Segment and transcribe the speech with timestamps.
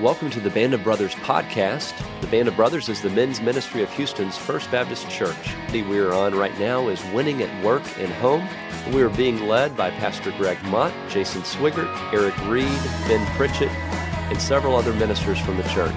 [0.00, 1.94] Welcome to the Band of Brothers podcast.
[2.20, 5.54] The Band of Brothers is the men's ministry of Houston's First Baptist Church.
[5.70, 8.44] The we are on right now is Winning at Work and Home.
[8.92, 12.66] We are being led by Pastor Greg Mott, Jason Swigert, Eric Reed,
[13.06, 15.94] Ben Pritchett, and several other ministers from the church.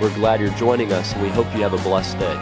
[0.00, 2.34] We're glad you're joining us, and we hope you have a blessed day.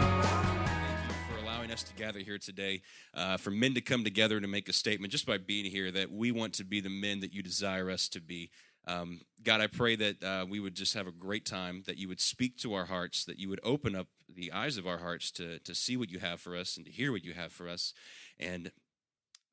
[1.27, 2.81] For allowing us to gather here today,
[3.13, 6.13] uh, for men to come together to make a statement just by being here that
[6.13, 8.51] we want to be the men that you desire us to be.
[8.85, 12.07] Um, God, I pray that uh, we would just have a great time, that you
[12.07, 15.31] would speak to our hearts, that you would open up the eyes of our hearts
[15.31, 17.69] to, to see what you have for us and to hear what you have for
[17.69, 17.93] us.
[18.39, 18.71] And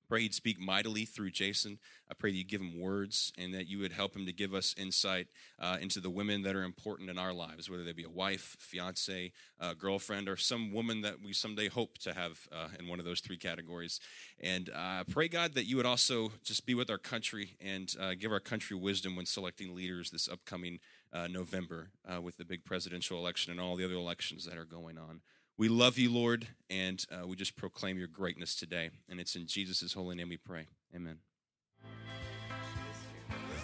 [0.09, 1.79] pray you'd speak mightily through Jason.
[2.11, 4.53] I pray that you give him words and that you would help him to give
[4.53, 5.29] us insight
[5.61, 8.57] uh, into the women that are important in our lives, whether they be a wife,
[8.59, 12.99] fiance, uh, girlfriend, or some woman that we someday hope to have uh, in one
[12.99, 14.01] of those three categories.
[14.41, 18.15] And I pray, God, that you would also just be with our country and uh,
[18.19, 20.81] give our country wisdom when selecting leaders this upcoming
[21.13, 24.65] uh, November uh, with the big presidential election and all the other elections that are
[24.65, 25.21] going on.
[25.57, 28.91] We love you, Lord, and uh, we just proclaim your greatness today.
[29.09, 30.67] And it's in Jesus' holy name we pray.
[30.95, 31.19] Amen.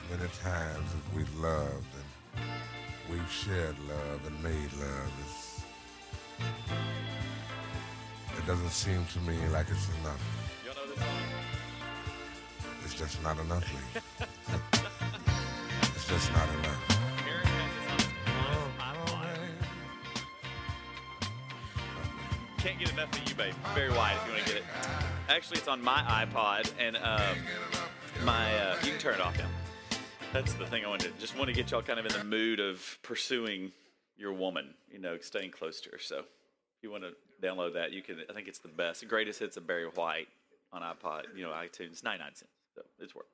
[0.06, 1.86] As many times as we've loved
[2.36, 2.44] and
[3.10, 5.62] we've shared love and made love, it's,
[8.38, 10.22] it doesn't seem to me like it's enough.
[12.84, 14.00] It's just not enough, Lee.
[15.94, 16.98] it's just not enough.
[22.58, 23.54] Can't get enough of you, babe.
[23.74, 24.64] Barry White if you want to get it.
[25.28, 27.36] Actually, it's on my iPod, and um,
[28.24, 29.46] my uh, you can turn it off now.
[30.32, 31.14] That's the thing I wanted.
[31.14, 33.72] To, just want to get y'all kind of in the mood of pursuing
[34.16, 34.74] your woman.
[34.90, 35.98] You know, staying close to her.
[35.98, 36.24] So, if
[36.82, 37.12] you want to
[37.46, 38.18] download that, you can.
[38.28, 40.28] I think it's the best, the greatest hits of Barry White
[40.72, 41.22] on iPod.
[41.34, 42.52] You know, iTunes, ninety nine cents.
[42.74, 43.26] So it's worth.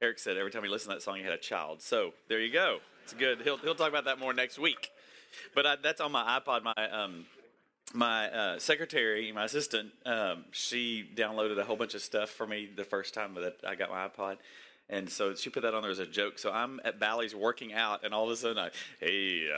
[0.00, 1.82] Eric said every time he listened to that song, he had a child.
[1.82, 2.78] So there you go.
[3.04, 3.42] It's good.
[3.42, 4.90] He'll he'll talk about that more next week.
[5.54, 6.62] But I, that's on my iPod.
[6.62, 7.26] My um,
[7.94, 12.68] my uh, secretary, my assistant, um, she downloaded a whole bunch of stuff for me
[12.74, 14.38] the first time that I got my iPod.
[14.88, 16.38] And so she put that on there as a joke.
[16.38, 18.70] So I'm at Bally's working out, and all of a sudden, I,
[19.00, 19.48] hey,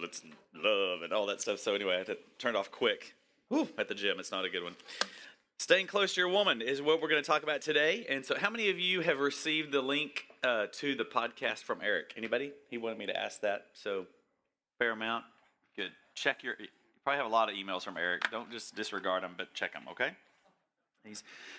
[0.00, 0.22] let's
[0.54, 1.58] love, and all that stuff.
[1.58, 3.14] So anyway, I had to turn it off quick
[3.48, 4.20] Whew, at the gym.
[4.20, 4.76] It's not a good one.
[5.58, 8.04] Staying close to your woman is what we're going to talk about today.
[8.08, 11.78] And so, how many of you have received the link uh, to the podcast from
[11.82, 12.12] Eric?
[12.16, 12.52] Anybody?
[12.68, 13.66] He wanted me to ask that.
[13.72, 14.06] So,
[14.78, 15.24] fair amount.
[15.76, 15.92] Good.
[16.14, 16.66] Check your You
[17.04, 18.30] probably have a lot of emails from Eric.
[18.30, 20.10] Don't just disregard them, but check them, okay?
[21.04, 21.14] He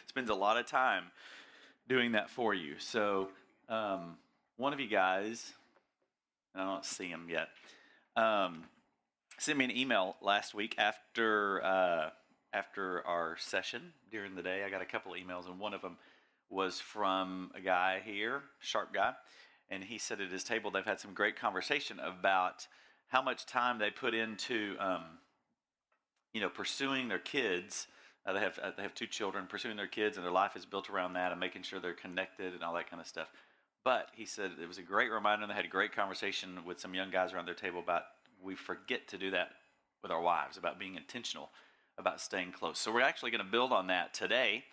[0.07, 1.05] spends a lot of time
[1.87, 2.75] doing that for you.
[2.79, 3.29] So,
[3.69, 4.17] um,
[4.57, 5.53] one of you guys,
[6.53, 7.49] I don't see him yet,
[8.15, 8.63] um,
[9.37, 12.09] sent me an email last week after uh,
[12.53, 14.63] after our session during the day.
[14.63, 15.97] I got a couple of emails, and one of them
[16.49, 19.13] was from a guy here, sharp guy,
[19.69, 22.67] and he said at his table they've had some great conversation about
[23.07, 25.03] how much time they put into um,
[26.35, 27.87] you know, pursuing their kids.
[28.25, 30.65] Uh, they have uh, they have two children, pursuing their kids, and their life is
[30.65, 33.27] built around that, and making sure they're connected and all that kind of stuff.
[33.83, 36.79] But he said it was a great reminder, and they had a great conversation with
[36.79, 38.03] some young guys around their table about
[38.43, 39.49] we forget to do that
[40.01, 41.49] with our wives, about being intentional,
[41.97, 42.79] about staying close.
[42.79, 44.63] So we're actually going to build on that today.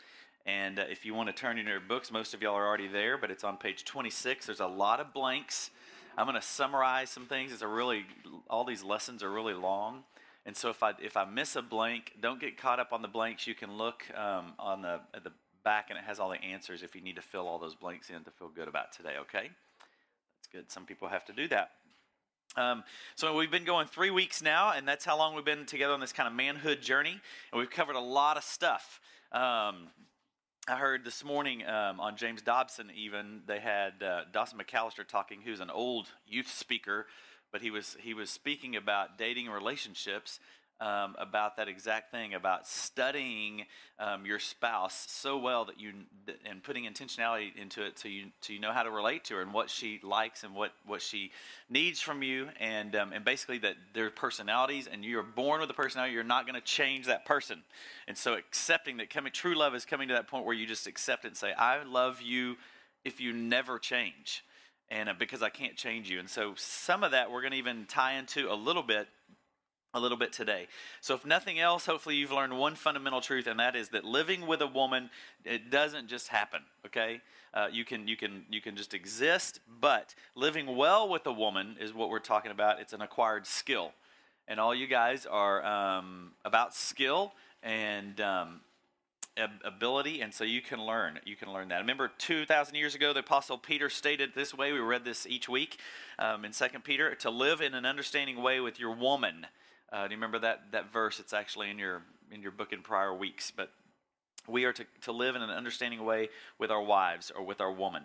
[0.44, 2.88] And uh, if you want to turn in your books, most of y'all are already
[2.88, 4.46] there, but it's on page 26.
[4.46, 5.70] There's a lot of blanks.
[6.18, 7.52] I'm going to summarize some things.
[7.52, 8.04] It's a really
[8.50, 10.02] all these lessons are really long.
[10.44, 13.08] And so if I if I miss a blank, don't get caught up on the
[13.08, 13.46] blanks.
[13.46, 15.32] You can look um, on the at the
[15.64, 18.10] back, and it has all the answers if you need to fill all those blanks
[18.10, 19.14] in to feel good about today.
[19.20, 19.50] Okay,
[20.38, 20.70] that's good.
[20.70, 21.70] Some people have to do that.
[22.56, 25.94] Um, so we've been going three weeks now, and that's how long we've been together
[25.94, 27.18] on this kind of manhood journey,
[27.52, 29.00] and we've covered a lot of stuff.
[29.30, 29.88] Um,
[30.68, 35.40] I heard this morning um, on James Dobson, even they had uh, Dawson McAllister talking,
[35.40, 37.06] who's an old youth speaker
[37.52, 40.40] but he was he was speaking about dating relationships
[40.82, 43.66] um, about that exact thing about studying
[44.00, 45.92] um, your spouse so well that you
[46.44, 49.42] and putting intentionality into it so you so you know how to relate to her
[49.42, 51.30] and what she likes and what what she
[51.70, 52.48] needs from you.
[52.58, 56.46] And um, and basically that their personalities and you're born with a personality you're not
[56.46, 57.62] going to change that person.
[58.08, 60.88] And so accepting that coming true love is coming to that point where you just
[60.88, 62.56] accept it and say I love you
[63.04, 64.42] if you never change
[64.92, 66.20] and uh, because I can't change you.
[66.20, 69.08] And so some of that we're going to even tie into a little bit
[69.94, 70.68] a little bit today.
[71.02, 74.46] So if nothing else, hopefully you've learned one fundamental truth and that is that living
[74.46, 75.10] with a woman
[75.44, 77.20] it doesn't just happen, okay?
[77.52, 81.76] Uh, you can you can you can just exist, but living well with a woman
[81.80, 82.80] is what we're talking about.
[82.80, 83.92] It's an acquired skill.
[84.48, 88.60] And all you guys are um, about skill and um,
[89.64, 91.18] ability, and so you can learn.
[91.24, 91.78] You can learn that.
[91.78, 94.72] Remember, two thousand years ago, the apostle Peter stated this way.
[94.72, 95.78] We read this each week
[96.18, 99.46] um, in Second Peter: to live in an understanding way with your woman.
[99.92, 101.20] Uh, do you remember that that verse?
[101.20, 103.70] It's actually in your in your book in prior weeks, but
[104.48, 107.72] we are to, to live in an understanding way with our wives or with our
[107.72, 108.04] woman.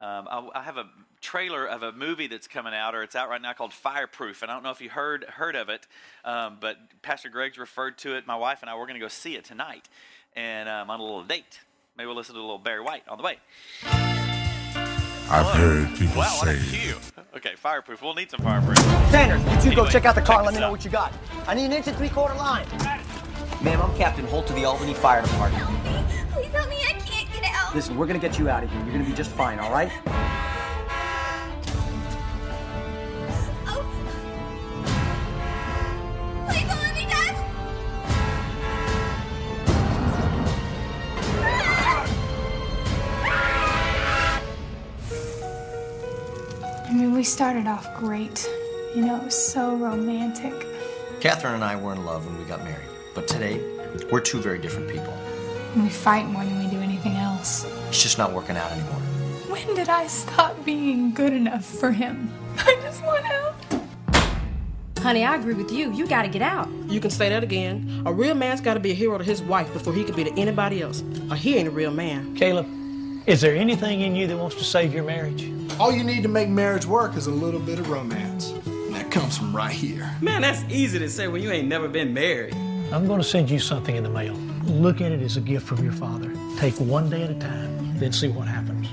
[0.00, 0.90] Um, I, I, have a
[1.22, 4.42] trailer of a movie that's coming out, or it's out right now called Fireproof.
[4.42, 5.86] And I don't know if you heard heard of it,
[6.22, 8.26] um, but Pastor Greg's referred to it.
[8.26, 9.88] My wife and I we're going to go see it tonight,
[10.36, 11.60] and I'm on a little date.
[11.96, 13.38] Maybe we'll listen to a little Barry White on the way.
[15.28, 16.94] I've heard people wow, say.
[17.34, 18.00] Okay, fireproof.
[18.00, 18.78] We'll need some fireproof.
[19.10, 20.70] Sanders, you two Anyway, go check out the car and let check me know this
[20.70, 21.12] what you got.
[21.48, 22.66] I need an inch and three quarter line.
[23.62, 25.64] Ma'am, I'm Captain Holt of the Albany Fire Department.
[26.32, 27.74] Please help me, I can't get out.
[27.74, 28.80] Listen, we're gonna get you out of here.
[28.84, 29.90] You're gonna be just fine, all right?
[47.26, 48.48] Started off great.
[48.94, 50.66] You know, it was so romantic.
[51.20, 53.60] Catherine and I were in love when we got married, but today
[54.12, 55.12] we're two very different people.
[55.74, 57.64] And we fight more than we do anything else.
[57.88, 59.00] It's just not working out anymore.
[59.48, 62.30] When did I stop being good enough for him?
[62.58, 63.54] I just want out.
[64.98, 65.92] Honey, I agree with you.
[65.92, 66.68] You gotta get out.
[66.86, 68.02] You can say that again.
[68.06, 70.24] A real man's got to be a hero to his wife before he can be
[70.24, 71.02] to anybody else.
[71.30, 72.34] Or he ain't a real man.
[72.36, 72.66] Caleb,
[73.26, 75.50] is there anything in you that wants to save your marriage?
[75.80, 78.50] All you need to make marriage work is a little bit of romance.
[78.50, 80.14] And that comes from right here.
[80.20, 82.54] Man, that's easy to say when you ain't never been married.
[82.92, 84.34] I'm going to send you something in the mail.
[84.64, 86.32] Look at it as a gift from your father.
[86.58, 88.86] Take one day at a time, then see what happens.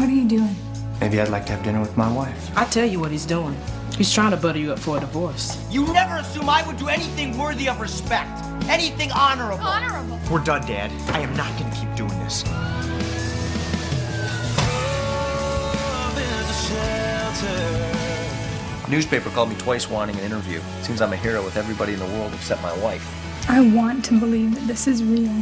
[0.00, 0.56] What are you doing?
[1.00, 2.50] Maybe I'd like to have dinner with my wife.
[2.56, 3.56] I tell you what he's doing.
[3.96, 5.56] He's trying to butter you up for a divorce.
[5.70, 9.64] You never assume I would do anything worthy of respect, anything honorable.
[9.64, 10.18] Honorable.
[10.30, 10.90] We're done, Dad.
[11.14, 12.44] I am not going to keep doing this.
[18.88, 20.60] Newspaper called me twice wanting an interview.
[20.82, 23.04] Seems I'm a hero with everybody in the world except my wife.
[23.48, 25.32] I want to believe that this is real,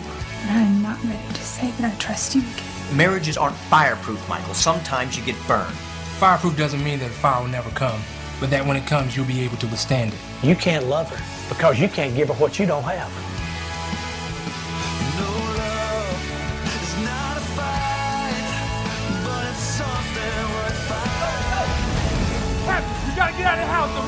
[0.43, 2.97] but I'm not ready to say that I trust you again.
[2.97, 4.55] Marriages aren't fireproof, Michael.
[4.55, 5.75] Sometimes you get burned.
[6.19, 8.01] Fireproof doesn't mean that the fire will never come,
[8.41, 10.19] but that when it comes, you'll be able to withstand it.
[10.43, 13.11] You can't love her because you can't give her what you don't have.
[23.15, 24.04] You gotta get out of the house.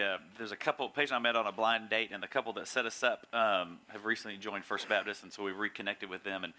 [0.00, 0.88] Uh, there's a couple.
[0.88, 3.26] Paige and I met on a blind date, and the couple that set us up
[3.32, 6.44] um, have recently joined First Baptist, and so we reconnected with them.
[6.44, 6.52] And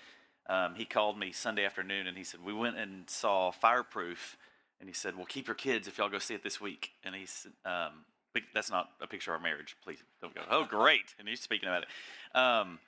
[0.47, 4.37] um, he called me Sunday afternoon, and he said we went and saw Fireproof,
[4.79, 7.15] and he said, "Well, keep your kids if y'all go see it this week." And
[7.15, 8.05] he said, um,
[8.53, 9.75] "That's not a picture of our marriage.
[9.83, 11.15] Please don't go." Oh, great!
[11.19, 12.37] And he's speaking about it.
[12.37, 12.79] Um,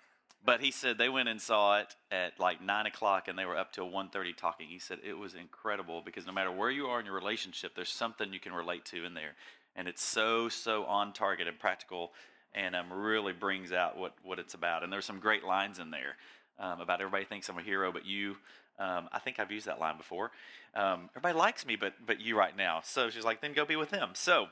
[0.44, 3.58] but he said they went and saw it at like nine o'clock, and they were
[3.58, 4.68] up till 1.30 talking.
[4.68, 7.90] He said it was incredible because no matter where you are in your relationship, there's
[7.90, 9.36] something you can relate to in there,
[9.76, 12.12] and it's so so on target and practical,
[12.54, 14.84] and um, really brings out what what it's about.
[14.84, 16.16] And there's some great lines in there
[16.60, 18.38] um, about everybody thinks I'm a hero, but you.
[18.80, 20.32] Um, I think I've used that line before.
[20.74, 22.82] Um, everybody likes me, but but you right now.
[22.84, 24.10] So she's like, then go be with him.
[24.14, 24.48] So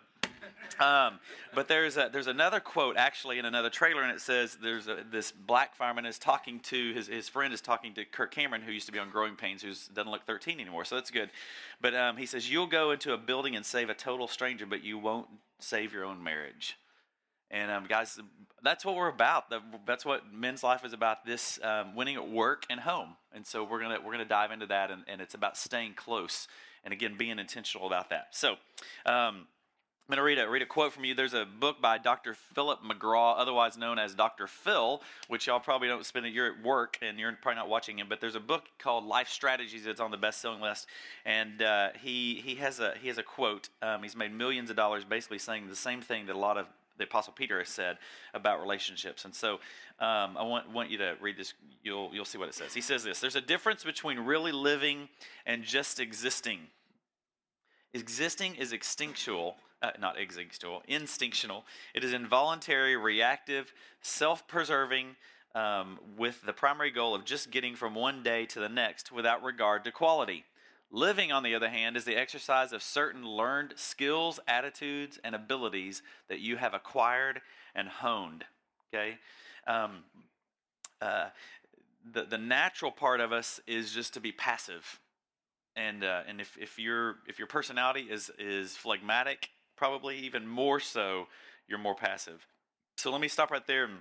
[0.79, 1.19] um,
[1.53, 5.03] but there's a, there's another quote actually in another trailer, and it says there's a,
[5.09, 8.71] this black fireman is talking to his his friend is talking to Kirk Cameron, who
[8.71, 11.29] used to be on Growing Pains, who doesn't look 13 anymore, so that's good.
[11.81, 14.83] But um, he says you'll go into a building and save a total stranger, but
[14.83, 15.27] you won't
[15.59, 16.77] save your own marriage.
[17.51, 18.19] And um, guys,
[18.63, 19.51] that's what we're about.
[19.85, 21.25] That's what men's life is about.
[21.25, 23.15] This um, winning at work and home.
[23.33, 26.47] And so we're gonna we're gonna dive into that, and, and it's about staying close,
[26.83, 28.27] and again being intentional about that.
[28.31, 28.55] So.
[30.09, 31.13] I'm going to read a, read a quote from you.
[31.13, 32.33] There's a book by Dr.
[32.33, 34.47] Philip McGraw, otherwise known as Dr.
[34.47, 37.99] Phil, which y'all probably don't spend a You're at work and you're probably not watching
[37.99, 40.87] him, but there's a book called Life Strategies that's on the best-selling list,
[41.25, 43.69] and uh, he he has a he has a quote.
[43.83, 46.65] Um, he's made millions of dollars basically saying the same thing that a lot of
[46.97, 47.99] the Apostle Peter has said
[48.33, 49.25] about relationships.
[49.25, 49.59] And so
[49.99, 51.53] um, I want, want you to read this.
[51.83, 52.73] You'll, you'll see what it says.
[52.73, 55.09] He says this There's a difference between really living
[55.45, 56.61] and just existing.
[57.93, 61.65] Existing is instinctual, uh, not instinctual, instinctual.
[61.93, 65.15] It is involuntary, reactive, self preserving,
[65.55, 69.43] um, with the primary goal of just getting from one day to the next without
[69.43, 70.45] regard to quality.
[70.91, 76.01] Living, on the other hand, is the exercise of certain learned skills, attitudes, and abilities
[76.29, 77.41] that you have acquired
[77.75, 78.43] and honed.
[78.91, 79.19] Okay?
[79.67, 80.03] Um,
[81.01, 81.27] uh,
[82.11, 84.99] the the natural part of us is just to be passive,
[85.75, 90.79] and uh, and if if your if your personality is is phlegmatic, probably even more
[90.79, 91.27] so,
[91.67, 92.45] you're more passive.
[92.97, 93.99] So let me stop right there and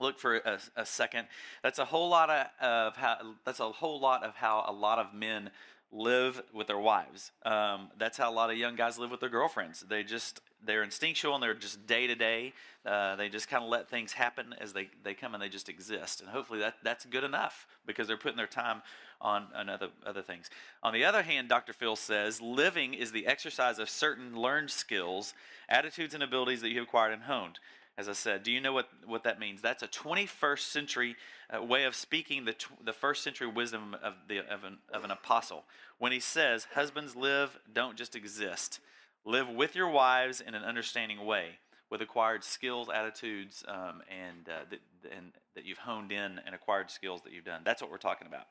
[0.00, 1.28] look for a, a second.
[1.62, 5.12] That's a whole lot of, how that's a whole lot of how a lot of
[5.12, 5.50] men
[5.92, 7.30] live with their wives.
[7.44, 9.84] Um, that's how a lot of young guys live with their girlfriends.
[9.86, 12.52] They just they're instinctual and they're just day to day.
[12.84, 16.20] They just kind of let things happen as they, they come and they just exist.
[16.20, 18.82] And hopefully that that's good enough because they're putting their time
[19.20, 20.50] on, on other other things.
[20.82, 21.72] On the other hand, Dr.
[21.72, 25.34] Phil says living is the exercise of certain learned skills,
[25.68, 27.58] attitudes, and abilities that you acquired and honed
[27.98, 28.42] as I said.
[28.42, 29.60] Do you know what, what that means?
[29.60, 31.16] That's a 21st century
[31.54, 35.04] uh, way of speaking the, tw- the first century wisdom of, the, of, an, of
[35.04, 35.64] an apostle.
[35.98, 38.80] When he says, Husbands live, don't just exist.
[39.24, 41.58] Live with your wives in an understanding way,
[41.90, 44.80] with acquired skills, attitudes, um, and, uh, that,
[45.16, 47.62] and that you've honed in and acquired skills that you've done.
[47.64, 48.46] That's what we're talking about.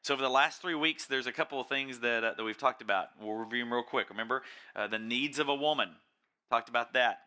[0.00, 2.58] So, for the last three weeks, there's a couple of things that, uh, that we've
[2.58, 3.08] talked about.
[3.20, 4.08] We'll review them real quick.
[4.08, 4.42] Remember,
[4.74, 5.90] uh, the needs of a woman.
[6.50, 7.20] Talked about that.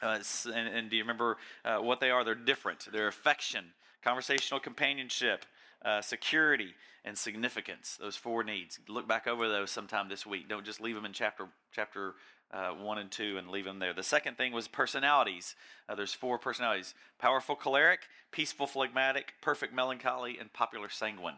[0.00, 2.24] Uh, and, and, do you remember uh, what they are?
[2.24, 2.86] They're different.
[2.92, 3.64] They're affection,
[4.02, 5.44] conversational companionship,
[5.84, 7.96] uh, security, and significance.
[8.00, 8.78] Those four needs.
[8.88, 10.48] Look back over those sometime this week.
[10.48, 12.14] Don't just leave them in chapter chapter
[12.52, 13.92] uh, one and two and leave them there.
[13.94, 15.54] The second thing was personalities.
[15.88, 21.36] Uh, there's four personalities: powerful choleric, peaceful phlegmatic, perfect melancholy, and popular sanguine.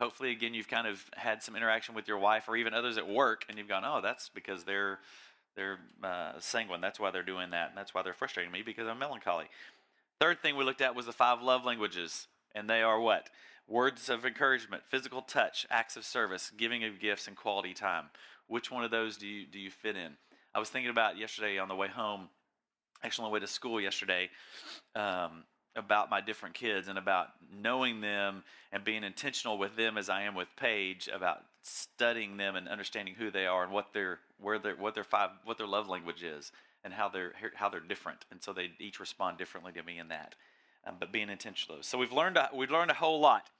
[0.00, 3.08] Hopefully, again, you've kind of had some interaction with your wife or even others at
[3.08, 5.00] work, and you've gone, "Oh, that's because they're."
[5.54, 6.82] They're uh, sanguine.
[6.82, 7.70] That's why they're doing that.
[7.70, 9.46] And that's why they're frustrating me because I'm melancholy.
[10.20, 12.26] Third thing we looked at was the five love languages.
[12.54, 13.30] And they are what?
[13.68, 18.06] Words of encouragement, physical touch, acts of service, giving of gifts, and quality time.
[18.46, 20.12] Which one of those do you, do you fit in?
[20.54, 22.28] I was thinking about yesterday on the way home,
[23.02, 24.30] actually on the way to school yesterday,
[24.94, 25.44] um,
[25.76, 28.42] about my different kids and about knowing them
[28.72, 33.14] and being intentional with them as I am with Paige about studying them and understanding
[33.14, 36.22] who they are and what their where their what their five what their love language
[36.22, 39.98] is and how they're how they're different and so they each respond differently to me
[39.98, 40.34] in that
[40.86, 41.78] um, but being intentional.
[41.82, 43.50] So we've learned a, we've learned a whole lot.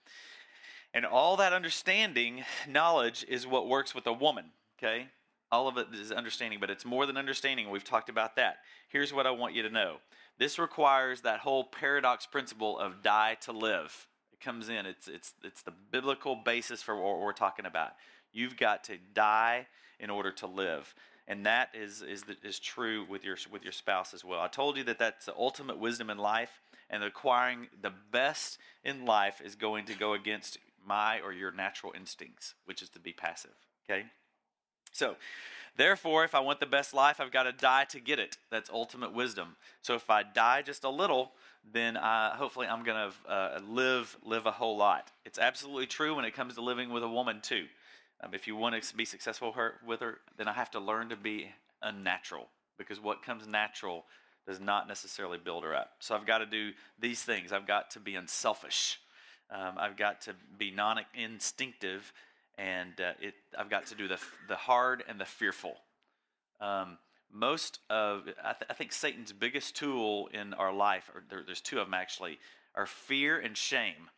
[0.95, 4.47] And all that understanding knowledge is what works with a woman
[4.79, 5.09] okay?
[5.51, 7.71] All of it is understanding but it's more than understanding.
[7.71, 8.59] We've talked about that.
[8.89, 9.97] Here's what i want you to know.
[10.39, 14.07] This requires that whole paradox principle of die to live.
[14.33, 14.85] It comes in.
[14.87, 17.93] It's, it's, it's the biblical basis for what we're talking about.
[18.33, 19.67] You've got to die
[19.99, 20.95] in order to live.
[21.29, 24.41] And that is, is, is true with your, with your spouse as well.
[24.41, 29.05] I told you that that's the ultimate wisdom in life, and acquiring the best in
[29.05, 33.13] life is going to go against my or your natural instincts, which is to be
[33.13, 33.55] passive.
[33.91, 34.05] Okay?
[34.93, 35.17] So,
[35.77, 38.37] therefore, if I want the best life, I've got to die to get it.
[38.51, 39.57] That's ultimate wisdom.
[39.83, 41.33] So, if I die just a little,
[41.73, 45.11] then I, hopefully I'm going to uh, live live a whole lot.
[45.25, 47.67] It's absolutely true when it comes to living with a woman too.
[48.23, 51.11] Um, if you want to be successful her, with her, then I have to learn
[51.11, 51.51] to be
[51.83, 54.05] unnatural because what comes natural
[54.47, 55.93] does not necessarily build her up.
[55.99, 57.53] So I've got to do these things.
[57.53, 59.01] I've got to be unselfish.
[59.51, 62.13] Um, I've got to be non-instinctive,
[62.59, 64.19] and uh, it, I've got to do the
[64.49, 65.77] the hard and the fearful.
[66.61, 66.99] Um,
[67.33, 71.61] most of I, th- I, think Satan's biggest tool in our life, or there, there's
[71.61, 72.39] two of them actually,
[72.75, 74.11] are fear and shame,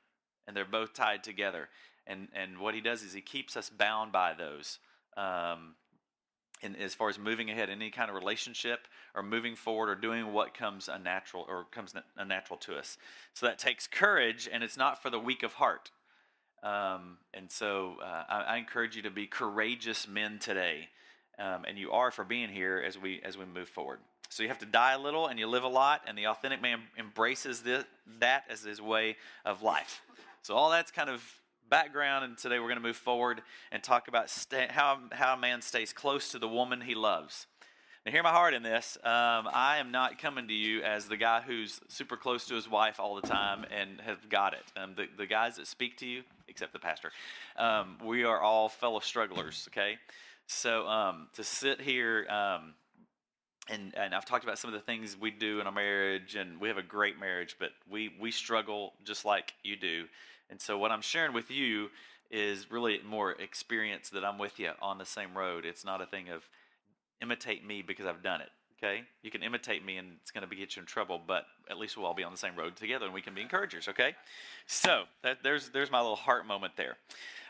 [0.46, 1.68] and they're both tied together.
[2.08, 4.78] And and what he does is he keeps us bound by those.
[5.16, 5.74] Um,
[6.60, 9.94] and as far as moving ahead, in any kind of relationship or moving forward or
[9.94, 12.98] doing what comes unnatural or comes unnatural to us.
[13.32, 15.92] So that takes courage, and it's not for the weak of heart.
[16.64, 20.88] Um, and so uh, I, I encourage you to be courageous men today
[21.38, 24.00] um, and you are for being here as we as we move forward.
[24.28, 26.60] So you have to die a little and you live a lot, and the authentic
[26.60, 27.84] man embraces this,
[28.18, 30.02] that as his way of life.
[30.42, 31.22] So all that's kind of
[31.68, 35.36] background, and today we're going to move forward and talk about stay, how how a
[35.36, 37.46] man stays close to the woman he loves.
[38.06, 38.96] Now, hear my heart in this.
[39.02, 42.70] Um, I am not coming to you as the guy who's super close to his
[42.70, 44.64] wife all the time and have got it.
[44.76, 47.10] Um, the, the guys that speak to you, except the pastor,
[47.56, 49.98] um, we are all fellow strugglers, okay?
[50.46, 52.74] So um, to sit here, um,
[53.68, 56.58] and and I've talked about some of the things we do in our marriage, and
[56.58, 60.06] we have a great marriage, but we we struggle just like you do.
[60.50, 61.90] And so what I'm sharing with you
[62.30, 65.64] is really more experience that I'm with you on the same road.
[65.64, 66.48] It's not a thing of
[67.22, 68.50] imitate me because I've done it.
[68.80, 71.78] Okay, you can imitate me, and it's going to get you in trouble, but at
[71.78, 73.88] least we'll all be on the same road together, and we can be encouragers.
[73.88, 74.14] Okay,
[74.66, 76.96] so that, there's there's my little heart moment there.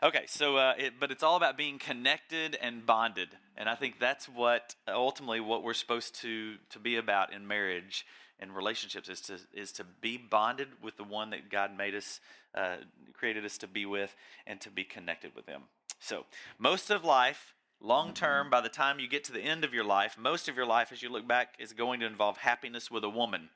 [0.02, 3.28] Okay, so uh, it, but it's all about being connected and bonded,
[3.58, 8.06] and I think that's what ultimately what we're supposed to to be about in marriage
[8.40, 12.20] in relationships is to is to be bonded with the one that God made us,
[12.54, 12.76] uh,
[13.12, 14.14] created us to be with,
[14.46, 15.62] and to be connected with them.
[16.00, 16.24] So
[16.58, 19.84] most of life, long term, by the time you get to the end of your
[19.84, 23.04] life, most of your life, as you look back, is going to involve happiness with
[23.04, 23.50] a woman.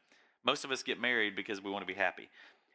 [0.45, 2.29] Most of us get married because we want to be happy.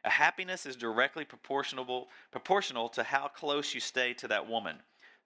[0.04, 4.76] A happiness is directly proportional proportional to how close you stay to that woman,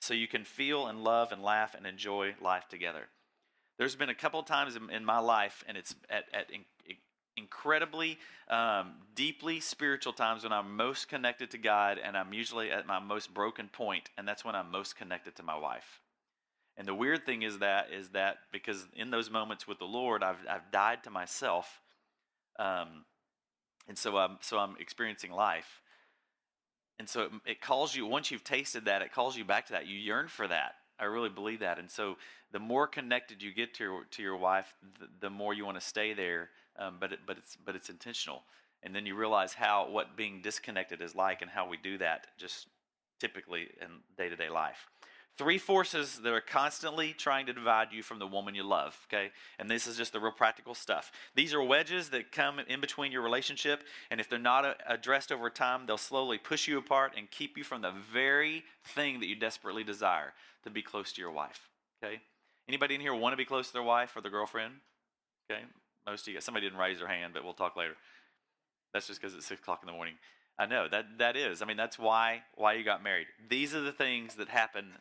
[0.00, 3.08] so you can feel and love and laugh and enjoy life together.
[3.78, 6.50] There's been a couple times in, my life, and it's at, at
[7.36, 12.86] incredibly um, deeply spiritual times when I'm most connected to God, and I'm usually at
[12.86, 16.00] my most broken point, and that's when I'm most connected to my wife.
[16.76, 20.22] And the weird thing is that is that because in those moments with the Lord,
[20.22, 21.80] I've I've died to myself,
[22.58, 23.04] um,
[23.88, 25.82] and so I'm so I'm experiencing life.
[26.98, 29.72] And so it, it calls you once you've tasted that, it calls you back to
[29.72, 29.86] that.
[29.86, 30.74] You yearn for that.
[30.98, 31.78] I really believe that.
[31.78, 32.16] And so
[32.52, 35.80] the more connected you get to your, to your wife, the, the more you want
[35.80, 36.50] to stay there.
[36.78, 38.42] Um, but it, but it's but it's intentional.
[38.82, 42.26] And then you realize how what being disconnected is like, and how we do that
[42.38, 42.66] just
[43.20, 44.88] typically in day to day life.
[45.38, 49.30] Three forces that are constantly trying to divide you from the woman you love, okay?
[49.58, 51.10] And this is just the real practical stuff.
[51.34, 55.32] These are wedges that come in between your relationship, and if they're not uh, addressed
[55.32, 59.26] over time, they'll slowly push you apart and keep you from the very thing that
[59.26, 61.70] you desperately desire to be close to your wife,
[62.04, 62.20] okay?
[62.68, 64.74] Anybody in here want to be close to their wife or their girlfriend?
[65.50, 65.62] Okay,
[66.06, 66.40] most of you.
[66.40, 67.94] Somebody didn't raise their hand, but we'll talk later.
[68.92, 70.14] That's just because it's six o'clock in the morning.
[70.58, 71.62] I know that that is.
[71.62, 73.26] I mean, that's why why you got married.
[73.48, 74.92] These are the things that happen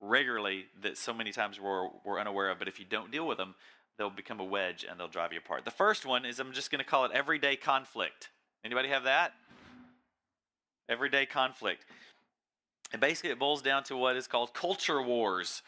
[0.00, 2.58] regularly that so many times we're, we're unaware of.
[2.58, 3.54] But if you don't deal with them,
[3.98, 5.64] they'll become a wedge and they'll drive you apart.
[5.64, 8.30] The first one is I'm just going to call it everyday conflict.
[8.64, 9.32] Anybody have that?
[10.88, 11.84] Everyday conflict.
[12.92, 15.62] And basically, it boils down to what is called culture wars.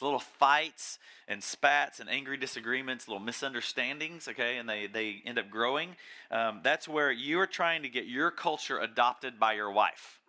[0.00, 5.50] Little fights and spats and angry disagreements, little misunderstandings, okay, and they, they end up
[5.50, 5.96] growing.
[6.30, 10.20] Um, that's where you're trying to get your culture adopted by your wife.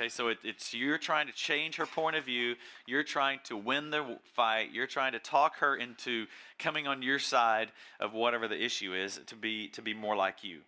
[0.00, 2.54] Okay, so it, it's you're trying to change her point of view.
[2.86, 4.70] You're trying to win the fight.
[4.72, 6.26] You're trying to talk her into
[6.58, 10.42] coming on your side of whatever the issue is to be to be more like
[10.42, 10.60] you.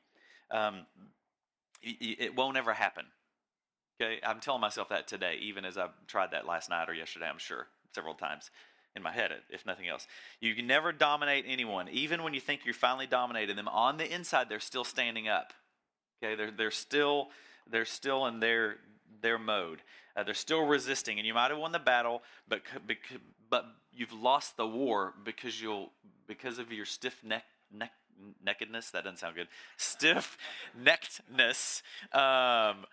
[0.50, 0.84] Um,
[1.82, 3.06] it, it won't ever happen.
[4.00, 7.26] Okay, I'm telling myself that today, even as I've tried that last night or yesterday.
[7.26, 8.50] I'm sure several times
[8.94, 10.06] in my head, if nothing else.
[10.40, 13.68] You can never dominate anyone, even when you think you're finally dominated them.
[13.68, 15.52] On the inside, they're still standing up.
[16.22, 17.28] Okay, they're they're still
[17.70, 18.76] they're still in their
[19.20, 19.80] their mode.
[20.14, 22.62] Uh, they're still resisting, and you might have won the battle, but
[23.48, 25.90] but you've lost the war because you'll
[26.26, 27.92] because of your stiff neck neck
[28.46, 28.90] neckedness.
[28.90, 29.48] That doesn't sound good.
[29.76, 30.36] Stiff
[30.78, 31.82] neckedness.
[32.12, 32.84] Um,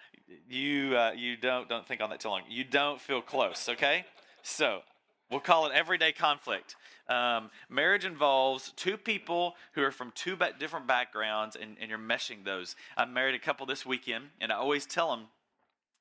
[0.50, 2.44] you uh, you don't don't think on that too long.
[2.50, 3.68] You don't feel close.
[3.70, 4.06] Okay,
[4.44, 4.82] so
[5.30, 6.76] we'll call it everyday conflict.
[7.08, 12.46] Um, marriage involves two people who are from two different backgrounds, and, and you're meshing
[12.46, 12.76] those.
[12.96, 15.28] I married a couple this weekend, and I always tell them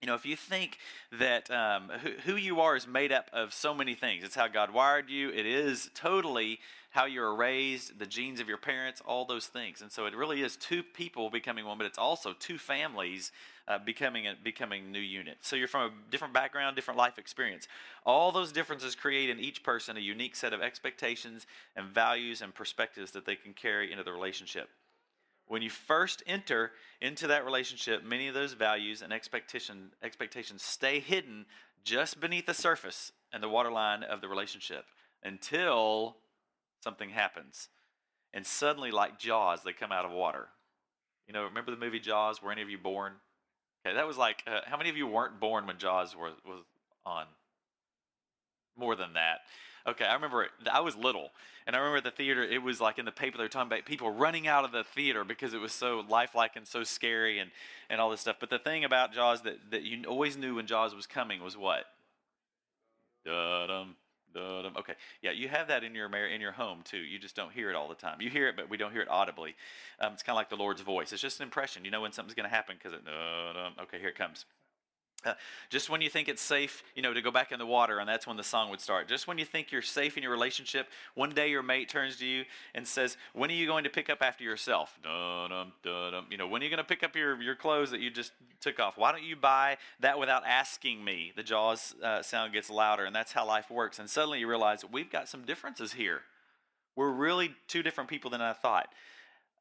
[0.01, 0.79] you know, if you think
[1.19, 4.47] that um, who, who, you are is made up of so many things, it's how
[4.47, 9.03] God wired you, it is totally how you were raised, the genes of your parents,
[9.05, 9.83] all those things.
[9.83, 13.31] And so it really is two people becoming one, but it's also two families
[13.67, 15.37] uh, becoming a becoming new unit.
[15.43, 17.69] So you're from a different background, different life experience.
[18.07, 21.47] All those differences create in each person a unique set of expectations
[21.77, 24.71] and values and perspectives that they can carry into the relationship.
[25.47, 31.01] When you first enter into that relationship, many of those values and expectation, expectations stay
[31.01, 31.47] hidden
[31.85, 34.85] just beneath the surface and the waterline of the relationship
[35.23, 36.17] until
[36.81, 37.69] something happens.
[38.33, 40.49] And suddenly, like Jaws, they come out of water.
[41.27, 42.43] You know, remember the movie Jaws?
[42.43, 43.15] Were any of you born?
[43.87, 46.63] Okay, that was like, uh, how many of you weren't born when Jaws was, was
[47.07, 47.27] on?
[48.77, 49.41] More than that.
[49.87, 51.31] Okay, I remember it, I was little,
[51.67, 53.73] and I remember at the theater, it was like in the paper they were talking
[53.73, 57.39] about people running out of the theater because it was so lifelike and so scary
[57.39, 57.51] and,
[57.89, 58.37] and all this stuff.
[58.39, 61.57] But the thing about Jaws that, that you always knew when Jaws was coming was
[61.57, 61.85] what?
[63.25, 63.95] Da-dum.
[64.39, 66.99] Okay, yeah, you have that in your in your home too.
[66.99, 68.21] You just don't hear it all the time.
[68.21, 69.57] You hear it, but we don't hear it audibly.
[70.01, 71.13] Um, it's kind of like the Lord's voice.
[71.13, 71.85] It's just an impression.
[71.85, 73.03] You know when something's going to happen because it.
[73.83, 74.45] Okay, here it comes.
[75.25, 75.35] Uh,
[75.69, 78.09] just when you think it's safe, you know, to go back in the water, and
[78.09, 79.09] that's when the song would start.
[79.09, 82.27] Just when you think you're safe in your relationship, one day your mate turns to
[82.27, 86.27] you and says, "When are you going to pick up after yourself?" Dun-dum, dun-dum.
[86.31, 88.31] You know, when are you going to pick up your, your clothes that you just
[88.61, 88.97] took off?
[88.97, 91.33] Why don't you buy that without asking me?
[91.35, 93.99] The jaws uh, sound gets louder, and that's how life works.
[93.99, 96.23] And suddenly you realize we've got some differences here.
[96.95, 98.89] We're really two different people than I thought.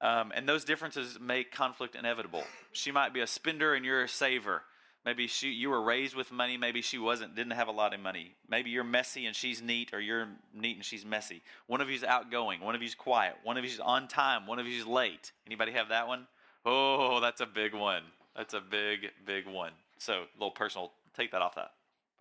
[0.01, 2.43] Um, and those differences make conflict inevitable.
[2.71, 4.61] She might be a spender and you're a saver
[5.07, 6.57] Maybe she you were raised with money.
[6.57, 8.35] Maybe she wasn't, didn't have a lot of money.
[8.49, 11.43] Maybe you're messy and she's neat, or you're neat and she's messy.
[11.67, 12.59] One of you's outgoing.
[12.59, 13.35] One of you's quiet.
[13.41, 14.45] One of you's on time.
[14.45, 15.31] One of you's late.
[15.45, 16.27] Anybody have that one?
[16.65, 18.01] Oh, that's a big one.
[18.35, 19.71] That's a big, big one.
[19.97, 20.91] So a little personal.
[21.15, 21.71] Take that off that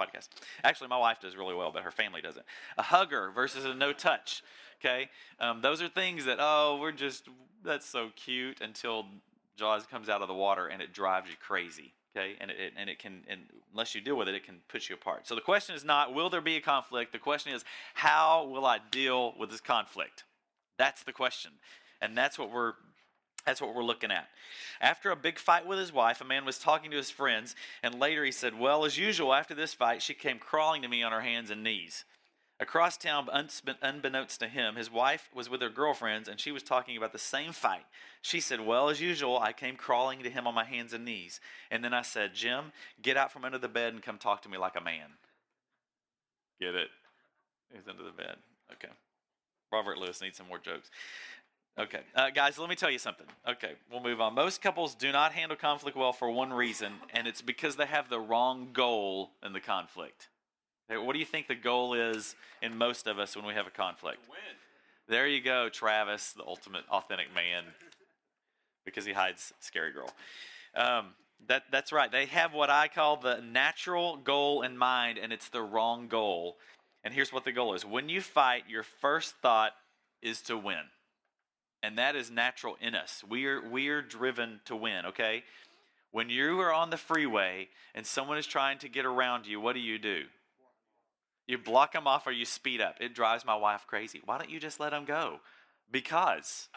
[0.01, 0.29] podcast.
[0.62, 2.46] Actually, my wife does really well, but her family doesn't.
[2.79, 4.44] A hugger versus a no touch.
[4.81, 7.29] Okay, um, those are things that oh, we're just
[7.64, 9.07] that's so cute until
[9.57, 11.92] Jaws comes out of the water and it drives you crazy.
[12.16, 13.40] Okay, and it, and it can, and
[13.72, 15.26] unless you deal with it, it can put you apart.
[15.26, 17.12] So the question is not will there be a conflict.
[17.12, 20.24] The question is how will I deal with this conflict.
[20.79, 21.52] That's the question,
[22.00, 22.72] and that's what we're
[23.44, 24.29] that's what we're looking at.
[24.81, 28.00] After a big fight with his wife, a man was talking to his friends, and
[28.00, 31.12] later he said, Well, as usual, after this fight, she came crawling to me on
[31.12, 32.05] her hands and knees.
[32.59, 33.29] Across town,
[33.83, 37.19] unbeknownst to him, his wife was with her girlfriends, and she was talking about the
[37.19, 37.85] same fight.
[38.23, 41.38] She said, Well, as usual, I came crawling to him on my hands and knees.
[41.71, 44.49] And then I said, Jim, get out from under the bed and come talk to
[44.49, 45.11] me like a man.
[46.59, 46.88] Get it?
[47.73, 48.37] He's under the bed.
[48.73, 48.92] Okay.
[49.71, 50.90] Robert Lewis needs some more jokes.
[51.79, 53.27] Okay, uh, guys, let me tell you something.
[53.47, 54.35] Okay, we'll move on.
[54.35, 58.09] Most couples do not handle conflict well for one reason, and it's because they have
[58.09, 60.29] the wrong goal in the conflict.
[60.88, 63.70] What do you think the goal is in most of us when we have a
[63.70, 64.18] conflict?
[65.09, 67.64] There you go, Travis, the ultimate authentic man,
[68.85, 70.11] because he hides scary girl.
[70.75, 71.14] Um,
[71.49, 72.11] that, that's right.
[72.11, 76.57] They have what I call the natural goal in mind, and it's the wrong goal.
[77.05, 79.72] And here's what the goal is when you fight, your first thought
[80.22, 80.83] is to win
[81.87, 83.22] and that is natural in us.
[83.29, 85.44] We are we are driven to win, okay?
[86.11, 89.75] When you are on the freeway and someone is trying to get around you, what
[89.75, 90.25] do you do?
[91.46, 92.96] You block them off or you speed up.
[93.00, 94.20] It drives my wife crazy.
[94.24, 95.40] Why don't you just let them go?
[95.90, 96.68] Because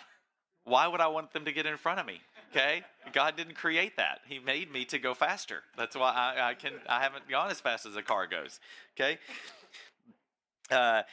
[0.64, 2.22] why would I want them to get in front of me?
[2.52, 4.22] Okay, God didn't create that.
[4.28, 5.62] He made me to go faster.
[5.78, 6.74] That's why I, I can.
[6.88, 8.60] I haven't gone as fast as a car goes.
[8.96, 9.20] Okay,
[10.72, 11.04] uh,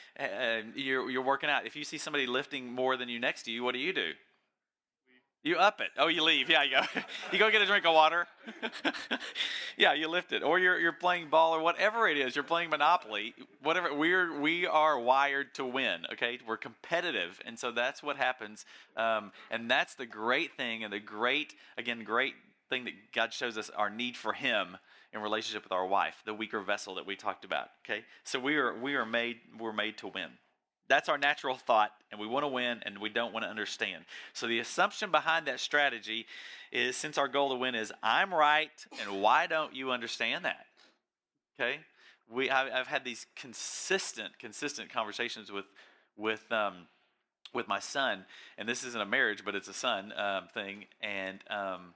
[0.75, 1.67] you're, you're working out.
[1.67, 4.13] If you see somebody lifting more than you next to you, what do you do?
[5.47, 5.91] You up it.
[5.97, 6.51] Oh, you leave.
[6.51, 7.01] Yeah, you go.
[7.33, 8.27] you go get a drink of water.
[9.77, 10.43] yeah, you lift it.
[10.43, 12.35] Or you're, you're playing ball or whatever it is.
[12.35, 13.33] You're playing Monopoly.
[13.63, 13.95] Whatever.
[13.95, 16.41] We're, we are wired to win, okay?
[16.45, 17.41] We're competitive.
[17.47, 18.67] And so that's what happens.
[18.97, 22.35] Um, and that's the great thing and the great, again, great
[22.69, 24.77] thing that God shows us our need for Him
[25.13, 27.69] in relationship with our wife, the weaker vessel that we talked about.
[27.85, 30.31] Okay, so we are we are made we're made to win.
[30.89, 34.05] That's our natural thought, and we want to win, and we don't want to understand.
[34.33, 36.27] So the assumption behind that strategy
[36.71, 38.71] is, since our goal to win is I'm right,
[39.01, 40.67] and why don't you understand that?
[41.59, 41.81] Okay,
[42.31, 45.67] we I've, had these consistent consistent conversations with
[46.17, 46.87] with um,
[47.53, 48.25] with my son,
[48.59, 51.95] and this isn't a marriage, but it's a son um, thing, and um,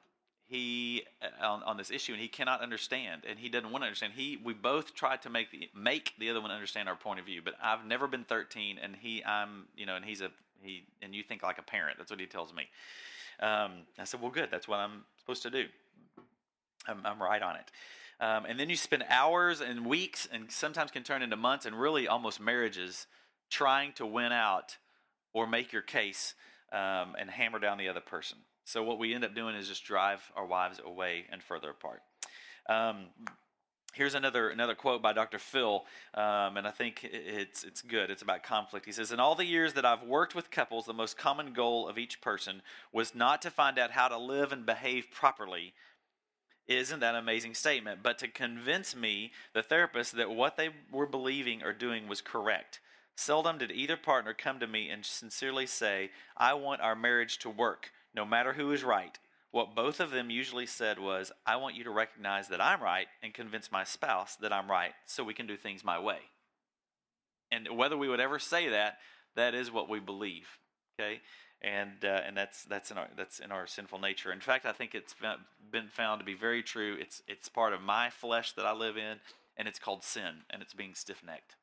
[0.51, 3.87] he uh, on, on this issue and he cannot understand and he doesn't want to
[3.87, 4.15] understand.
[4.17, 7.25] He we both tried to make the make the other one understand our point of
[7.25, 10.83] view but i've never been 13 and he i'm you know and he's a he
[11.01, 11.99] and you think like a parent.
[11.99, 12.69] That's what he tells me.
[13.41, 14.49] Um, i said well good.
[14.51, 15.67] That's what i'm supposed to do.
[16.89, 17.71] I'm, I'm right on it.
[18.21, 21.79] Um, and then you spend hours and weeks and sometimes can turn into months and
[21.79, 23.07] really almost marriages
[23.49, 24.77] trying to win out
[25.33, 26.35] or make your case
[26.73, 28.39] um, and hammer down the other person
[28.71, 32.03] so what we end up doing is just drive our wives away and further apart.
[32.69, 33.07] Um,
[33.95, 35.41] here's another another quote by Dr.
[35.41, 38.11] Phil, um, and I think it's it's good.
[38.11, 38.87] It's about conflict.
[38.87, 41.89] He says, "In all the years that I've worked with couples, the most common goal
[41.89, 45.75] of each person was not to find out how to live and behave properly."
[46.69, 48.05] Isn't that an amazing statement?
[48.05, 52.79] But to convince me, the therapist, that what they were believing or doing was correct.
[53.17, 57.51] Seldom did either partner come to me and sincerely say, I want our marriage to
[57.51, 59.19] work no matter who is right.
[59.53, 63.09] What both of them usually said was, I want you to recognize that I'm right
[63.23, 66.19] and convince my spouse that I'm right so we can do things my way.
[67.51, 68.99] And whether we would ever say that,
[69.35, 70.47] that is what we believe.
[71.01, 71.21] Okay?
[71.63, 74.33] And, uh, and that's, that's, in our, that's in our sinful nature.
[74.33, 75.15] In fact, I think it's
[75.71, 76.97] been found to be very true.
[76.99, 79.19] It's, it's part of my flesh that I live in,
[79.57, 81.57] and it's called sin, and it's being stiff necked.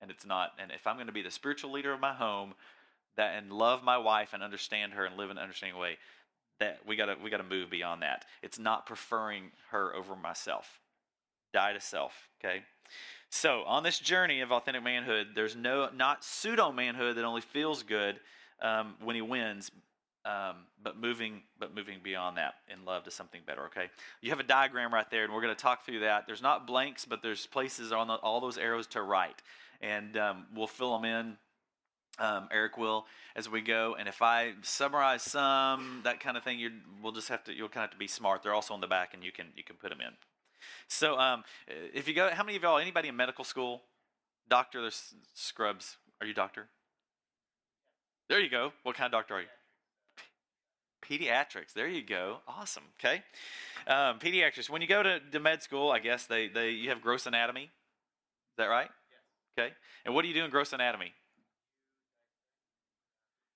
[0.00, 0.50] And it's not.
[0.58, 2.54] And if I'm going to be the spiritual leader of my home,
[3.18, 5.98] that and love my wife and understand her and live in an understanding way
[6.60, 8.24] that we gotta we gotta move beyond that.
[8.42, 10.80] It's not preferring her over myself.
[11.52, 12.62] Die to self okay?
[13.30, 17.82] So on this journey of authentic manhood there's no not pseudo manhood that only feels
[17.82, 18.18] good
[18.62, 19.70] um, when he wins
[20.24, 23.88] um, but moving but moving beyond that in love to something better okay?
[24.20, 26.26] You have a diagram right there and we're going to talk through that.
[26.26, 29.40] There's not blanks but there's places on the, all those arrows to right
[29.80, 31.36] and um, we'll fill them in
[32.18, 33.96] um, Eric will as we go.
[33.98, 36.70] And if I summarize some that kind of thing, you
[37.02, 38.42] we'll just have to you'll kind of have to be smart.
[38.42, 40.14] They're also on the back, and you can you can put them in.
[40.88, 43.82] So, um, if you go, how many of y'all, anybody in medical school,
[44.48, 45.96] doctor, there's scrubs.
[46.20, 46.66] Are you doctor?
[48.28, 48.72] There you go.
[48.82, 49.46] What kind of doctor are you?
[51.02, 51.72] Pediatrics.
[51.74, 52.38] There you go.
[52.46, 52.82] Awesome.
[52.98, 53.22] Okay.
[53.86, 54.68] Um, pediatrics.
[54.68, 57.62] When you go to, to med school, I guess they, they you have gross anatomy.
[57.62, 57.70] Is
[58.58, 58.90] that right?
[59.56, 59.66] Yes.
[59.66, 59.74] Okay.
[60.04, 61.12] And what do you do in gross anatomy?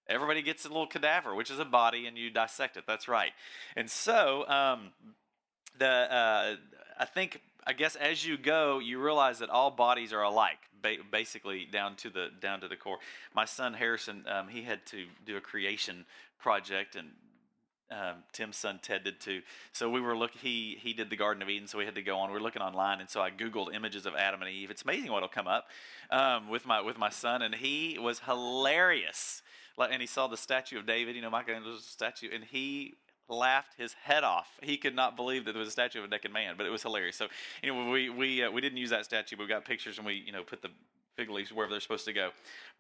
[0.08, 2.84] Everybody gets a little cadaver, which is a body, and you dissect it.
[2.86, 3.32] That's right.
[3.76, 4.90] And so, um,
[5.78, 6.56] the uh,
[6.98, 10.96] I think I guess as you go, you realize that all bodies are alike, ba-
[11.10, 12.98] basically down to the down to the core.
[13.34, 16.04] My son Harrison, um, he had to do a creation
[16.40, 17.10] project, and
[17.92, 19.42] um, Tim's son Ted did too.
[19.72, 20.32] So we were look.
[20.32, 22.30] He he did the Garden of Eden, so we had to go on.
[22.30, 24.70] We are looking online, and so I googled images of Adam and Eve.
[24.70, 25.66] It's amazing what'll come up
[26.10, 29.42] um, with my with my son, and he was hilarious
[29.78, 32.94] and he saw the statue of David, you know, Michelangelo's statue, and he
[33.28, 34.58] laughed his head off.
[34.62, 36.70] He could not believe that there was a statue of a naked man, but it
[36.70, 37.16] was hilarious.
[37.16, 37.28] So,
[37.62, 40.14] anyway, we we uh, we didn't use that statue, but we got pictures and we
[40.14, 40.68] you know put the
[41.16, 42.30] fig leaves wherever they're supposed to go.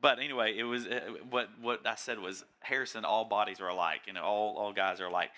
[0.00, 3.04] But anyway, it was uh, what what I said was Harrison.
[3.04, 4.02] All bodies are alike.
[4.06, 5.30] You know, all all guys are alike.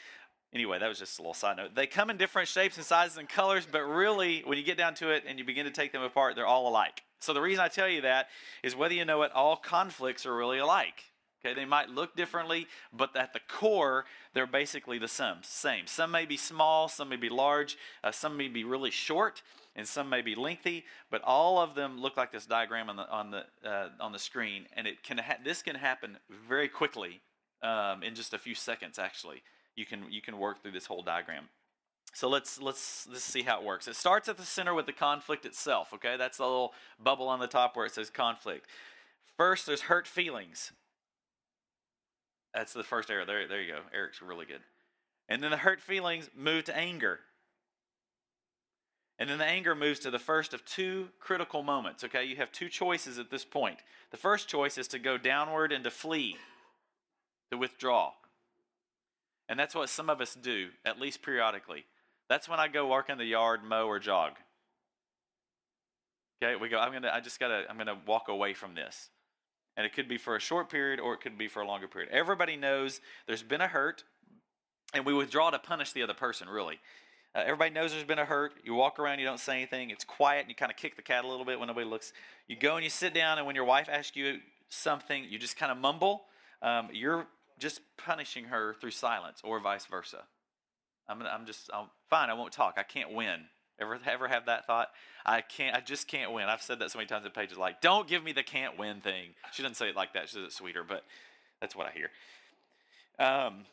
[0.52, 1.74] Anyway, that was just a little side note.
[1.74, 4.94] They come in different shapes and sizes and colors, but really, when you get down
[4.94, 7.02] to it and you begin to take them apart, they're all alike.
[7.18, 8.28] So the reason I tell you that
[8.62, 11.02] is whether you know it, all conflicts are really alike.
[11.44, 15.36] Okay, they might look differently, but at the core, they're basically the same.
[15.42, 15.86] Same.
[15.86, 19.42] Some may be small, some may be large, uh, some may be really short,
[19.76, 20.84] and some may be lengthy.
[21.10, 24.18] But all of them look like this diagram on the on the uh, on the
[24.18, 26.16] screen, and it can ha- this can happen
[26.48, 27.20] very quickly
[27.62, 28.98] um, in just a few seconds.
[28.98, 29.42] Actually,
[29.76, 31.50] you can you can work through this whole diagram.
[32.14, 33.86] So let's let's let's see how it works.
[33.86, 35.92] It starts at the center with the conflict itself.
[35.92, 38.66] Okay, that's the little bubble on the top where it says conflict.
[39.36, 40.72] First, there's hurt feelings.
[42.54, 43.24] That's the first error.
[43.24, 43.80] There, there you go.
[43.92, 44.60] Eric's really good.
[45.28, 47.20] And then the hurt feelings move to anger.
[49.18, 52.04] And then the anger moves to the first of two critical moments.
[52.04, 53.78] Okay, you have two choices at this point.
[54.10, 56.36] The first choice is to go downward and to flee,
[57.50, 58.12] to withdraw.
[59.48, 61.84] And that's what some of us do, at least periodically.
[62.28, 64.32] That's when I go work in the yard, mow, or jog.
[66.42, 69.10] Okay, we go, I'm gonna I just gotta I'm gonna walk away from this.
[69.76, 71.88] And it could be for a short period or it could be for a longer
[71.88, 72.10] period.
[72.12, 74.04] Everybody knows there's been a hurt,
[74.92, 76.78] and we withdraw to punish the other person, really.
[77.34, 78.54] Uh, everybody knows there's been a hurt.
[78.62, 79.90] You walk around, you don't say anything.
[79.90, 82.12] It's quiet, and you kind of kick the cat a little bit when nobody looks.
[82.46, 85.56] You go and you sit down, and when your wife asks you something, you just
[85.56, 86.26] kind of mumble.
[86.62, 87.26] Um, you're
[87.58, 90.22] just punishing her through silence, or vice versa.
[91.08, 92.30] I'm, I'm just I'm, fine.
[92.30, 92.74] I won't talk.
[92.76, 93.46] I can't win.
[93.80, 94.88] Ever ever have that thought?
[95.26, 95.76] I can't.
[95.76, 96.44] I just can't win.
[96.44, 97.58] I've said that so many times in pages.
[97.58, 99.30] Like, don't give me the can't win thing.
[99.52, 100.28] She doesn't say it like that.
[100.28, 101.04] She says it sweeter, but
[101.60, 102.10] that's what I hear.
[103.18, 103.64] Um,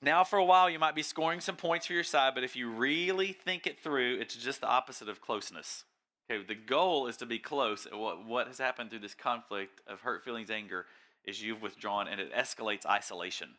[0.00, 2.56] now, for a while, you might be scoring some points for your side, but if
[2.56, 5.84] you really think it through, it's just the opposite of closeness.
[6.30, 7.86] Okay, the goal is to be close.
[7.92, 10.86] What what has happened through this conflict of hurt feelings, anger,
[11.24, 13.50] is you've withdrawn, and it escalates isolation.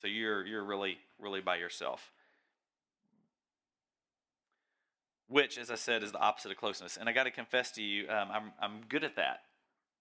[0.00, 2.12] So you're you're really really by yourself
[5.28, 6.96] which, as I said, is the opposite of closeness.
[6.96, 9.40] And I got to confess to you, um, I'm, I'm good at that.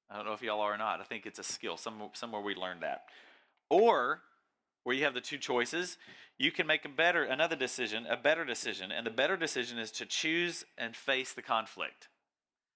[0.10, 1.00] I don't know if y'all are or not.
[1.00, 1.78] I think it's a skill.
[1.78, 3.06] Some, somewhere we learned that.
[3.70, 4.22] Or
[4.84, 5.98] where you have the two choices,
[6.38, 8.92] you can make a better, another decision, a better decision.
[8.92, 12.08] And the better decision is to choose and face the conflict.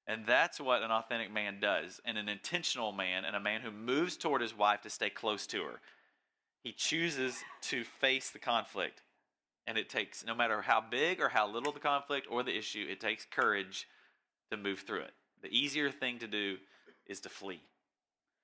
[0.07, 3.69] And that's what an authentic man does, and an intentional man, and a man who
[3.69, 5.81] moves toward his wife to stay close to her.
[6.63, 9.03] He chooses to face the conflict.
[9.69, 12.87] And it takes, no matter how big or how little the conflict or the issue,
[12.89, 13.87] it takes courage
[14.49, 15.13] to move through it.
[15.43, 16.57] The easier thing to do
[17.05, 17.61] is to flee.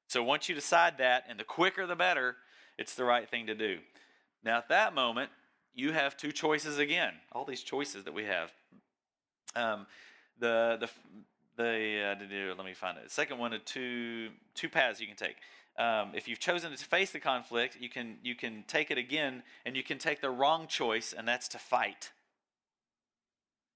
[0.08, 2.36] So once you decide that, and the quicker the better,
[2.78, 3.80] it's the right thing to do.
[4.44, 5.32] Now, at that moment,
[5.74, 7.14] you have two choices again.
[7.32, 8.52] All these choices that we have.
[9.56, 9.88] Um,
[10.40, 10.90] the the
[11.58, 13.06] the uh, let me find it.
[13.06, 15.38] The second one, of two two paths you can take
[15.78, 19.44] um, if you've chosen to face the conflict, you can you can take it again,
[19.66, 22.12] and you can take the wrong choice, and that's to fight.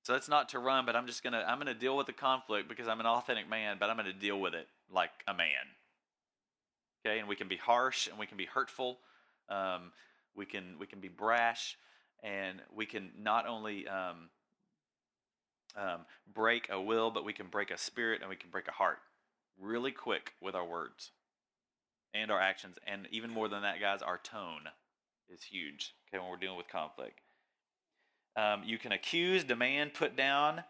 [0.04, 2.70] So that's not to run, but I'm just gonna I'm gonna deal with the conflict
[2.70, 5.50] because I'm an authentic man, but I'm gonna deal with it like a man.
[7.06, 9.00] Okay, and we can be harsh and we can be hurtful.
[9.50, 9.92] Um,
[10.36, 11.78] we can we can be brash,
[12.24, 14.30] and we can not only um,
[15.76, 16.00] um,
[16.34, 19.00] break a will, but we can break a spirit and we can break a heart
[19.60, 21.12] really quick with our words
[22.14, 24.62] and our actions, and even more than that, guys, our tone
[25.30, 25.94] is huge.
[26.08, 27.22] Okay, when we're dealing with conflict,
[28.36, 30.64] um, you can accuse, demand, put down,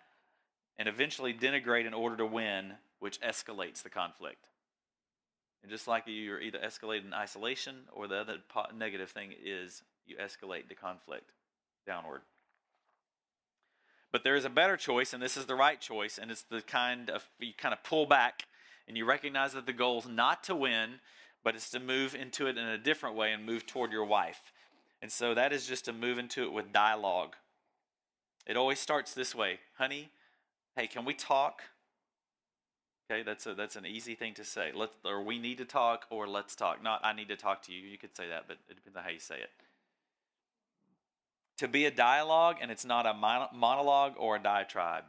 [0.77, 4.47] and eventually denigrate in order to win, which escalates the conflict.
[5.61, 8.37] And just like you're either escalating in isolation, or the other
[8.75, 11.31] negative thing is you escalate the conflict
[11.85, 12.21] downward.
[14.11, 16.61] But there is a better choice, and this is the right choice, and it's the
[16.61, 18.43] kind of you kind of pull back
[18.87, 20.99] and you recognize that the goal is not to win,
[21.43, 24.51] but it's to move into it in a different way and move toward your wife.
[25.01, 27.35] And so that is just to move into it with dialogue.
[28.45, 30.09] It always starts this way honey,
[30.75, 31.61] hey, can we talk?
[33.11, 34.71] Okay, that's a, that's an easy thing to say.
[34.73, 36.83] Let or we need to talk, or let's talk.
[36.83, 37.87] Not I need to talk to you.
[37.87, 39.49] You could say that, but it depends on how you say it.
[41.57, 45.05] To be a dialogue, and it's not a monologue or a diatribe.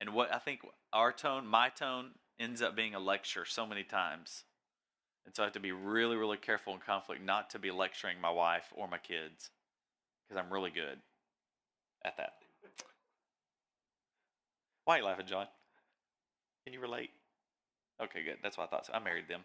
[0.00, 0.60] And what I think
[0.92, 4.44] our tone, my tone, ends up being a lecture so many times.
[5.24, 8.20] And so I have to be really, really careful in conflict not to be lecturing
[8.20, 9.50] my wife or my kids
[10.28, 10.98] because I'm really good
[12.04, 12.34] at that.
[14.84, 15.46] Why are you laughing, John?
[16.64, 17.10] Can you relate?
[18.00, 18.36] Okay, good.
[18.42, 18.86] That's what I thought.
[18.86, 19.40] So I married them.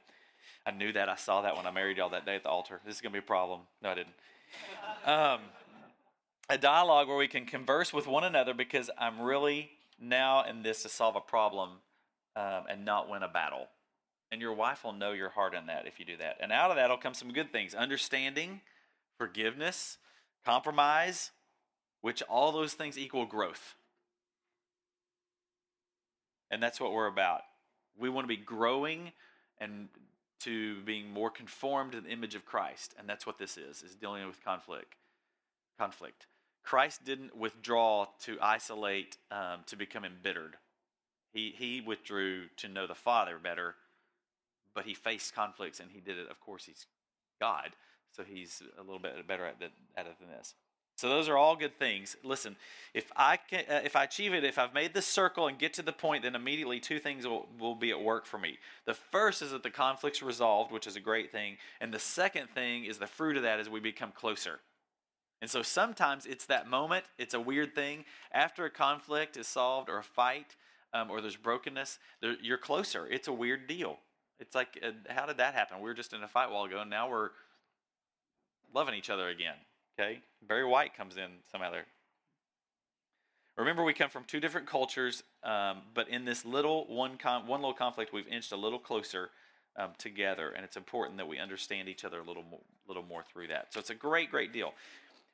[0.66, 1.10] I knew that.
[1.10, 2.80] I saw that when I married y'all that day at the altar.
[2.86, 3.62] This is going to be a problem.
[3.82, 4.16] No, I didn't.
[5.06, 5.40] Um,
[6.50, 10.84] a dialogue where we can converse with one another because I'm really now in this
[10.84, 11.70] to solve a problem
[12.36, 13.68] um, and not win a battle.
[14.32, 16.38] And your wife will know your heart in that if you do that.
[16.40, 18.62] And out of that will come some good things understanding,
[19.18, 19.98] forgiveness,
[20.46, 21.32] compromise,
[22.02, 23.76] which all those things equal growth.
[26.50, 27.42] And that's what we're about.
[27.98, 29.12] We want to be growing
[29.60, 29.90] and
[30.42, 32.96] to being more conformed to the image of Christ.
[32.98, 34.96] And that's what this is, is dealing with conflict.
[35.78, 36.28] Conflict.
[36.64, 40.58] Christ didn't withdraw to isolate, um, to become embittered.
[41.34, 43.76] He, he withdrew to know the Father better,
[44.74, 46.30] but he faced conflicts and he did it.
[46.30, 46.86] Of course, he's
[47.40, 47.72] God,
[48.12, 50.56] so he's a little bit better at, it, at it than this.
[50.98, 52.16] So those are all good things.
[52.24, 52.56] Listen,
[52.94, 55.74] if I can, uh, if I achieve it, if I've made the circle and get
[55.74, 58.60] to the point, then immediately two things will, will be at work for me.
[58.86, 62.50] The first is that the conflict's resolved, which is a great thing, and the second
[62.50, 64.60] thing is the fruit of that is we become closer.
[65.42, 68.06] And so sometimes it's that moment, it's a weird thing.
[68.32, 70.56] After a conflict is solved or a fight
[70.94, 73.08] um, or there's brokenness, there, you're closer.
[73.08, 73.98] It's a weird deal.
[74.40, 75.78] It's like, uh, how did that happen?
[75.78, 77.30] We were just in a fight while ago, and now we're
[78.74, 79.56] loving each other again.
[80.00, 80.22] Okay?
[80.42, 81.86] Barry White comes in somehow there.
[83.58, 87.60] Remember, we come from two different cultures, um, but in this little one, con- one
[87.60, 89.30] little conflict, we've inched a little closer
[89.78, 93.24] um, together, and it's important that we understand each other a little more, little more
[93.24, 93.74] through that.
[93.74, 94.74] So it's a great, great deal.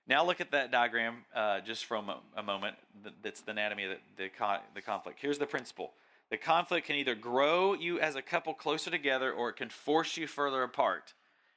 [0.08, 2.78] Now look at that diagram uh, just from a, a, moment.
[3.22, 5.20] That's the anatomy of the, the, con- the conflict.
[5.22, 5.92] Here's the principle.
[6.30, 10.16] The conflict can either grow you as a couple closer together or it can force
[10.16, 11.14] you further apart.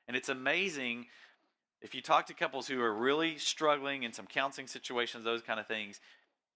[0.08, 1.06] And it's amazing
[1.80, 5.58] if you talk to couples who are really struggling in some counseling situations, those kind
[5.58, 6.00] of things,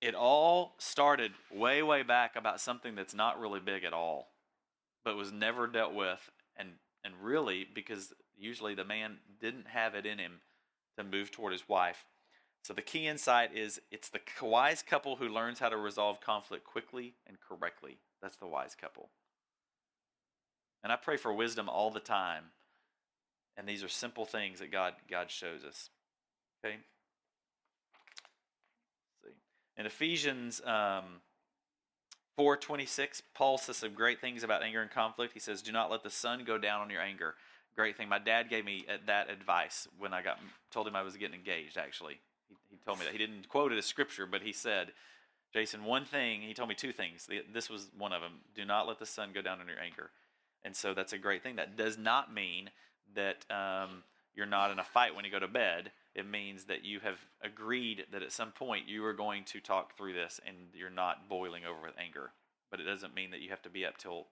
[0.01, 4.29] it all started way, way back about something that's not really big at all,
[5.05, 6.31] but was never dealt with.
[6.57, 6.71] And,
[7.05, 10.41] and really, because usually the man didn't have it in him
[10.99, 12.05] to move toward his wife.
[12.63, 16.65] So the key insight is it's the wise couple who learns how to resolve conflict
[16.65, 17.99] quickly and correctly.
[18.23, 19.11] That's the wise couple.
[20.83, 22.45] And I pray for wisdom all the time.
[23.57, 25.91] And these are simple things that God God shows us.
[26.65, 26.77] Okay.
[29.23, 29.41] Let's see.
[29.77, 31.21] In Ephesians um,
[32.39, 35.35] 4:26, Paul says some great things about anger and conflict.
[35.35, 37.37] He says, "Do not let the sun go down on your anger."
[37.77, 38.09] Great thing.
[38.09, 40.39] My dad gave me uh, that advice when I got
[40.71, 41.77] told him I was getting engaged.
[41.77, 44.93] Actually, he, he told me that he didn't quote it as scripture, but he said,
[45.53, 47.29] "Jason, one thing." He told me two things.
[47.53, 48.41] This was one of them.
[48.55, 50.11] Do not let the sun go down on your anger,
[50.65, 51.57] and so that's a great thing.
[51.57, 52.71] That does not mean
[53.15, 54.03] that um,
[54.35, 55.93] you're not in a fight when you go to bed.
[56.15, 59.97] It means that you have agreed that at some point you are going to talk
[59.97, 62.31] through this, and you're not boiling over with anger.
[62.71, 64.27] But it doesn't mean that you have to be up till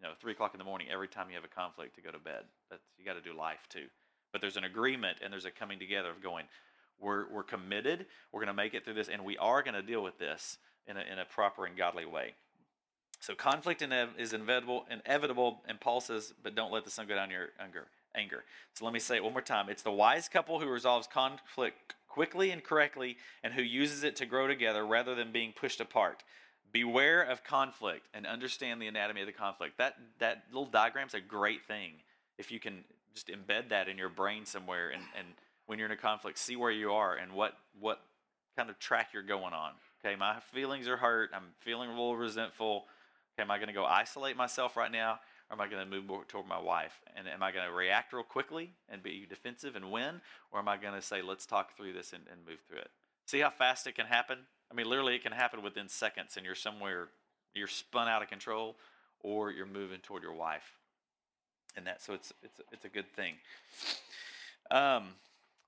[0.00, 2.10] you know, three o'clock in the morning every time you have a conflict to go
[2.10, 2.44] to bed.
[2.70, 3.86] That's you got to do life too.
[4.32, 6.46] But there's an agreement and there's a coming together of going,
[6.98, 8.06] we're we're committed.
[8.32, 10.58] We're going to make it through this, and we are going to deal with this
[10.86, 12.34] in a in a proper and godly way.
[13.20, 17.30] So conflict is inevitable, inevitable, and Paul says, but don't let the sun go down
[17.30, 17.88] your anger.
[18.14, 18.44] Anger.
[18.72, 19.68] So let me say it one more time.
[19.68, 24.26] It's the wise couple who resolves conflict quickly and correctly, and who uses it to
[24.26, 26.24] grow together rather than being pushed apart
[26.72, 29.78] beware of conflict and understand the anatomy of the conflict.
[29.78, 31.92] That that little diagram's a great thing
[32.38, 35.26] if you can just embed that in your brain somewhere and, and
[35.66, 38.00] when you're in a conflict, see where you are and what what
[38.56, 39.72] kind of track you're going on.
[40.04, 41.30] Okay, my feelings are hurt.
[41.34, 42.86] I'm feeling a little resentful.
[43.34, 45.88] Okay, am I going to go isolate myself right now, or am I going to
[45.88, 47.00] move more toward my wife?
[47.16, 50.68] And am I going to react real quickly and be defensive and win, or am
[50.68, 52.90] I going to say, let's talk through this and, and move through it?
[53.30, 54.38] See how fast it can happen
[54.70, 57.08] I mean, literally, it can happen within seconds, and you're somewhere,
[57.54, 58.76] you're spun out of control,
[59.20, 60.76] or you're moving toward your wife,
[61.76, 62.00] and that.
[62.00, 63.34] So it's it's it's a good thing.
[64.70, 65.14] Um,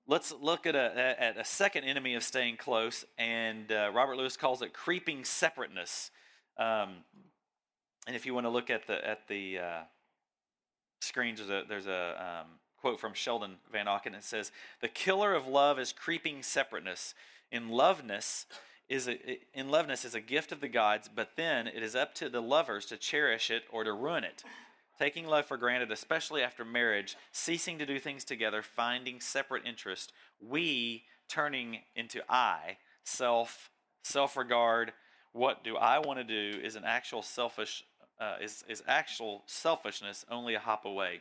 [0.06, 4.36] let's look at a, at a second enemy of staying close, and uh, Robert Lewis
[4.36, 6.12] calls it creeping separateness.
[6.58, 6.98] Um,
[8.06, 9.80] and if you want to look at the at the uh,
[11.00, 12.46] screens, there's a, there's a um,
[12.80, 14.14] quote from Sheldon Vanauken.
[14.14, 17.14] It says, "The killer of love is creeping separateness.
[17.52, 18.46] In loveness."
[18.88, 22.14] Is a, in loveness is a gift of the gods, but then it is up
[22.16, 24.42] to the lovers to cherish it or to ruin it
[25.02, 30.12] taking love for granted, especially after marriage, ceasing to do things together, finding separate interest,
[30.40, 33.70] we turning into I, self,
[34.04, 34.92] self regard.
[35.32, 37.82] What do I want to do is an actual selfish,
[38.20, 41.20] uh, is, is actual selfishness only a hop away.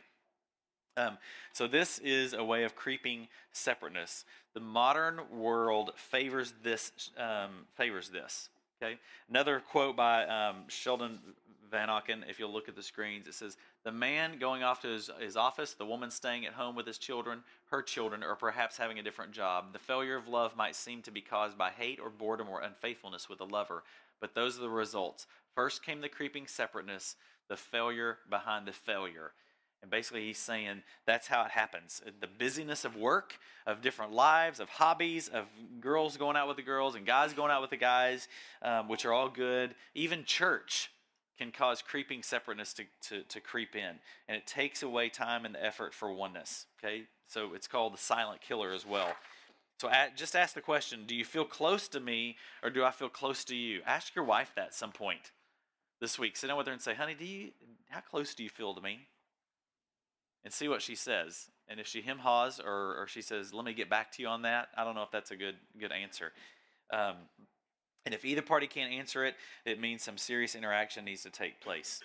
[0.96, 1.18] Um,
[1.52, 4.24] so this is a way of creeping separateness.
[4.54, 7.10] The modern world favors this.
[7.16, 8.48] Um, favors this.
[8.82, 8.98] Okay.
[9.30, 11.20] Another quote by um, Sheldon
[11.72, 15.10] Vanauken, if you'll look at the screens, it says, The man going off to his,
[15.20, 18.98] his office, the woman staying at home with his children, her children, or perhaps having
[18.98, 19.72] a different job.
[19.72, 23.28] The failure of love might seem to be caused by hate or boredom or unfaithfulness
[23.28, 23.82] with a lover,
[24.20, 25.26] but those are the results.
[25.54, 27.16] First came the creeping separateness,
[27.48, 29.32] the failure behind the failure.
[29.82, 32.00] And basically, he's saying that's how it happens.
[32.20, 35.46] The busyness of work, of different lives, of hobbies, of
[35.80, 38.28] girls going out with the girls and guys going out with the guys,
[38.62, 39.74] um, which are all good.
[39.94, 40.90] Even church
[41.36, 43.96] can cause creeping separateness to, to, to creep in.
[44.28, 46.66] And it takes away time and the effort for oneness.
[46.78, 47.02] Okay?
[47.26, 49.12] So it's called the silent killer as well.
[49.80, 53.08] So just ask the question Do you feel close to me or do I feel
[53.08, 53.80] close to you?
[53.84, 55.32] Ask your wife that at some point
[56.00, 56.36] this week.
[56.36, 57.50] Sit down with her and say, Honey, do you,
[57.88, 59.08] how close do you feel to me?
[60.44, 61.50] And see what she says.
[61.68, 64.28] And if she hem haws or, or she says, Let me get back to you
[64.28, 66.32] on that, I don't know if that's a good, good answer.
[66.92, 67.14] Um,
[68.04, 71.60] and if either party can't answer it, it means some serious interaction needs to take
[71.60, 72.00] place.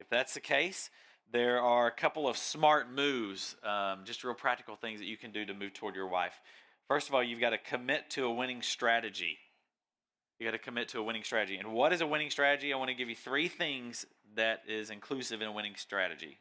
[0.00, 0.90] If that's the case,
[1.32, 5.32] there are a couple of smart moves, um, just real practical things that you can
[5.32, 6.40] do to move toward your wife.
[6.88, 9.38] First of all, you've got to commit to a winning strategy.
[10.38, 11.56] You got to commit to a winning strategy.
[11.56, 12.72] And what is a winning strategy?
[12.72, 14.04] I want to give you three things
[14.36, 16.38] that is inclusive in a winning strategy.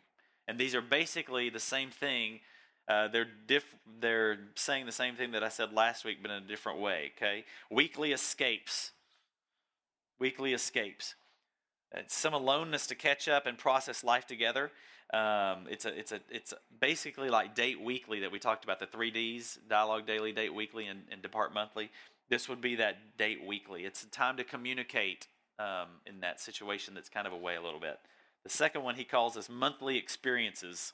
[0.48, 2.40] And these are basically the same thing.
[2.88, 6.44] Uh, they're diff- They're saying the same thing that I said last week, but in
[6.44, 7.14] a different way.
[7.18, 8.92] Okay, weekly escapes
[10.24, 11.16] weekly escapes.
[11.94, 14.72] It's some aloneness to catch up and process life together.
[15.14, 18.86] Um, it's a, it's a, it's basically like date weekly that we talked about the
[18.86, 21.92] three Ds: dialogue daily, date weekly, and, and depart monthly.
[22.30, 23.84] This would be that date weekly.
[23.84, 25.28] It's a time to communicate
[25.60, 28.00] um, in that situation that's kind of away a little bit.
[28.44, 30.94] The second one he calls us monthly experiences,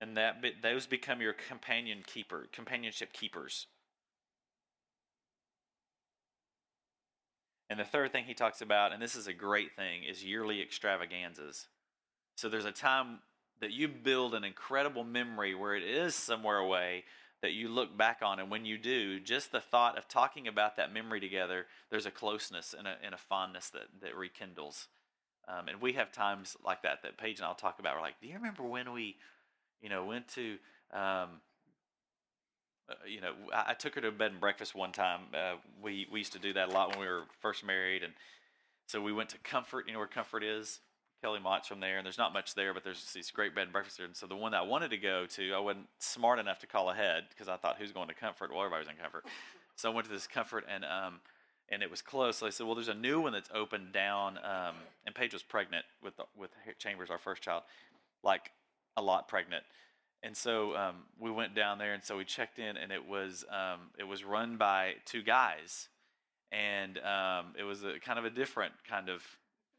[0.00, 3.66] and that those become your companion keeper, companionship keepers.
[7.70, 10.62] And the third thing he talks about, and this is a great thing, is yearly
[10.62, 11.68] extravaganzas.
[12.36, 13.18] So there's a time
[13.60, 17.04] that you build an incredible memory where it is somewhere away
[17.42, 18.38] that you look back on.
[18.38, 22.10] And when you do, just the thought of talking about that memory together, there's a
[22.10, 24.88] closeness and a, and a fondness that, that rekindles.
[25.48, 27.96] Um, and we have times like that that Paige and I'll talk about.
[27.96, 29.16] We're like, do you remember when we,
[29.80, 30.58] you know, went to
[30.92, 31.40] um,
[32.88, 35.20] uh, you know, I, I, took her to a bed and breakfast one time.
[35.34, 38.14] Uh, we we used to do that a lot when we were first married, and
[38.86, 39.86] so we went to Comfort.
[39.86, 40.80] You know where Comfort is?
[41.22, 43.72] Kelly Mott's from there, and there's not much there, but there's these great bed and
[43.72, 44.06] breakfasts there.
[44.06, 46.68] And so the one that I wanted to go to, I wasn't smart enough to
[46.68, 48.50] call ahead because I thought who's going to Comfort?
[48.52, 49.24] Well, everybody's in Comfort,
[49.76, 51.20] so I went to this Comfort, and um,
[51.70, 52.38] and it was close.
[52.38, 55.42] So I said, well, there's a new one that's opened down, um, and Paige was
[55.42, 57.62] pregnant with the, with Chambers, our first child,
[58.22, 58.50] like
[58.96, 59.64] a lot pregnant
[60.22, 63.44] and so um, we went down there, and so we checked in, and it was
[63.50, 65.88] um, it was run by two guys,
[66.50, 69.22] and um, it was a kind of a different kind of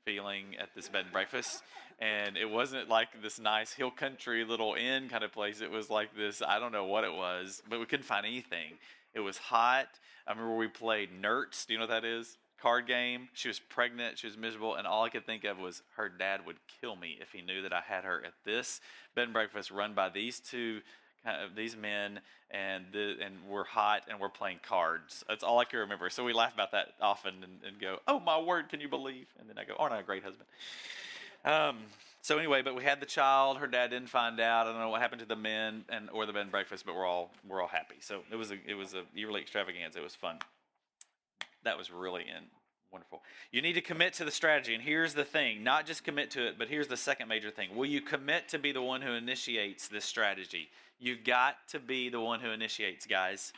[0.06, 1.62] feeling at this bed and breakfast,
[2.00, 5.60] and it wasn't like this nice hill country little inn kind of place.
[5.62, 8.78] It was like this I don't know what it was, but we couldn't find anything.
[9.14, 9.88] It was hot.
[10.28, 11.66] I remember we played Nerds.
[11.66, 12.38] Do you know what that is?
[12.62, 13.30] card game.
[13.34, 14.18] She was pregnant.
[14.18, 17.18] She was miserable, and all I could think of was her dad would kill me
[17.22, 18.82] if he knew that I had her at this
[19.16, 20.82] bed and breakfast run by these two
[21.24, 25.24] kind of these men, and the, and we're hot and we're playing cards.
[25.28, 26.10] That's all I can remember.
[26.10, 29.28] So we laugh about that often and, and go, "Oh my word, can you believe?"
[29.40, 30.48] And then I go, "Aren't I a great husband?"
[31.46, 31.78] Um,
[32.22, 33.58] so anyway, but we had the child.
[33.58, 34.68] Her dad didn't find out.
[34.68, 36.96] I don't know what happened to the men and or the bed and breakfast, but
[36.96, 37.96] we're all we're all happy.
[38.02, 40.00] So it was a it was a yearly extravaganza.
[40.00, 40.40] It was fun
[41.64, 42.46] that was really in,
[42.92, 43.22] wonderful.
[43.52, 44.74] You need to commit to the strategy.
[44.74, 47.76] And here's the thing not just commit to it, but here's the second major thing.
[47.76, 50.70] Will you commit to be the one who initiates this strategy?
[51.00, 53.54] You've got to be the one who initiates, guys.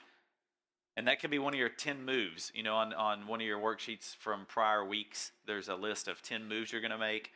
[0.97, 2.51] And that could be one of your 10 moves.
[2.53, 6.21] You know, on, on one of your worksheets from prior weeks, there's a list of
[6.21, 7.31] 10 moves you're going to make.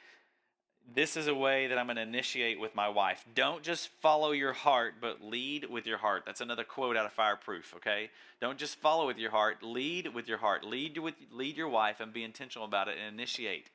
[0.93, 3.25] This is a way that I'm going to initiate with my wife.
[3.33, 6.23] Don't just follow your heart, but lead with your heart.
[6.25, 8.09] That's another quote out of Fireproof, okay?
[8.39, 10.63] Don't just follow with your heart, lead with your heart.
[10.63, 13.69] Lead with lead your wife and be intentional about it and initiate.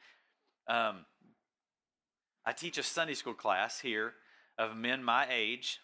[0.69, 1.05] Um,
[2.47, 4.15] I teach a Sunday school class here
[4.59, 5.81] of men my age.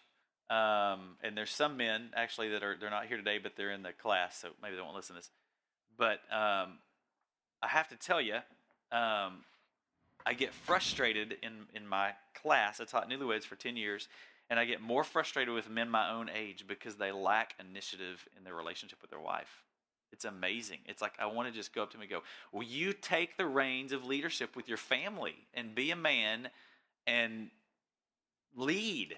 [0.49, 3.83] Um, and there's some men actually that are they're not here today, but they're in
[3.83, 5.29] the class, so maybe they won't listen to this.
[5.97, 6.79] But um,
[7.61, 8.37] I have to tell you,
[10.27, 12.81] I get frustrated in, in my class.
[12.81, 14.09] I taught newlyweds for 10 years,
[14.49, 18.43] and I get more frustrated with men my own age because they lack initiative in
[18.43, 19.63] their relationship with their wife.
[20.11, 20.79] It's amazing.
[20.85, 23.37] It's like I want to just go up to them and go, Will you take
[23.37, 26.49] the reins of leadership with your family and be a man
[27.05, 27.49] and
[28.53, 29.15] lead?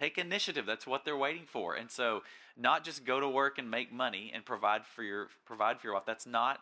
[0.00, 0.66] Take initiative.
[0.66, 1.74] That's what they're waiting for.
[1.74, 2.24] And so,
[2.56, 5.94] not just go to work and make money and provide for your provide for your
[5.94, 6.04] wife.
[6.04, 6.58] That's not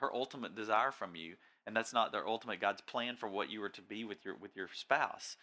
[0.00, 1.34] her ultimate desire from you
[1.68, 4.34] and that's not their ultimate God's plan for what you were to be with your
[4.34, 5.36] with your spouse.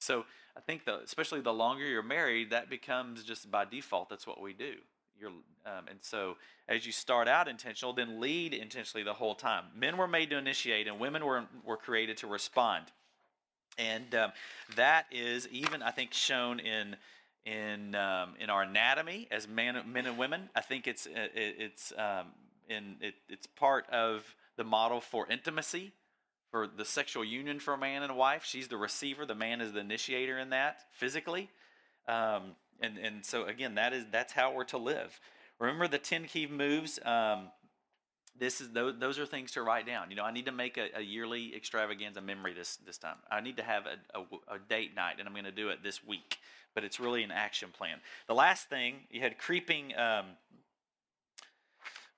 [0.00, 0.24] So
[0.56, 4.10] I think the especially the longer you're married, that becomes just by default.
[4.10, 4.74] That's what we do.
[5.18, 6.36] You're, um, and so
[6.68, 9.66] as you start out intentional, then lead intentionally the whole time.
[9.74, 12.86] Men were made to initiate, and women were were created to respond.
[13.78, 14.32] And um,
[14.74, 16.96] that is even I think shown in
[17.46, 20.50] in um, in our anatomy as men men and women.
[20.56, 22.26] I think it's it, it's um,
[22.68, 25.92] in it, it's part of the model for intimacy,
[26.50, 28.44] for the sexual union for a man and a wife.
[28.44, 29.24] She's the receiver.
[29.24, 31.48] The man is the initiator in that physically.
[32.06, 35.18] Um, and and so again, that is that's how we're to live.
[35.58, 36.98] Remember the ten key moves.
[37.04, 37.50] Um,
[38.38, 40.10] this is those, those are things to write down.
[40.10, 43.16] You know, I need to make a, a yearly extravaganza memory this this time.
[43.30, 45.82] I need to have a, a, a date night, and I'm going to do it
[45.82, 46.38] this week.
[46.74, 47.98] But it's really an action plan.
[48.26, 49.92] The last thing you had creeping.
[49.96, 50.26] Um,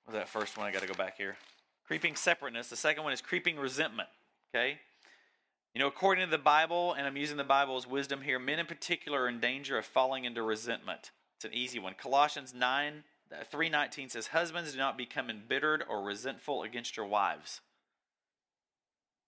[0.05, 0.67] what was that first one?
[0.67, 1.37] I got to go back here.
[1.91, 2.69] Creeping separateness.
[2.69, 4.09] The second one is creeping resentment.
[4.55, 4.79] Okay?
[5.75, 8.61] You know, according to the Bible, and I'm using the Bible as wisdom here, men
[8.61, 11.11] in particular are in danger of falling into resentment.
[11.35, 11.95] It's an easy one.
[12.01, 17.61] Colossians 9, uh, 3.19 says, Husbands, do not become embittered or resentful against your wives.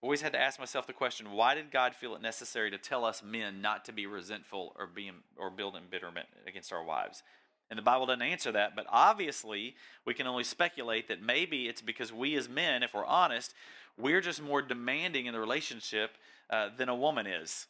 [0.01, 3.05] Always had to ask myself the question, why did God feel it necessary to tell
[3.05, 7.25] us men not to be resentful or, be, or build embitterment against our wives?
[7.73, 11.81] And the Bible doesn't answer that, but obviously we can only speculate that maybe it's
[11.81, 13.55] because we as men, if we're honest,
[13.97, 16.11] we're just more demanding in the relationship
[16.51, 17.69] uh, than a woman is.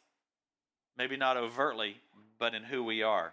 [0.97, 2.01] Maybe not overtly,
[2.37, 3.31] but in who we are.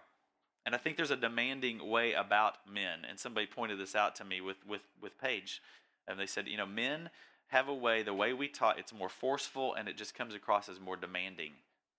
[0.65, 2.99] And I think there's a demanding way about men.
[3.09, 5.61] And somebody pointed this out to me with, with, with Paige.
[6.07, 7.09] And they said, you know, men
[7.47, 10.69] have a way, the way we talk, it's more forceful and it just comes across
[10.69, 11.51] as more demanding.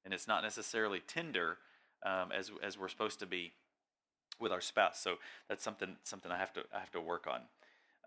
[0.03, 1.59] And it's not necessarily tender
[2.07, 3.53] um, as, as we're supposed to be
[4.43, 5.01] with our spouse.
[5.01, 5.17] So
[5.49, 7.41] that's something something I have to I have to work on.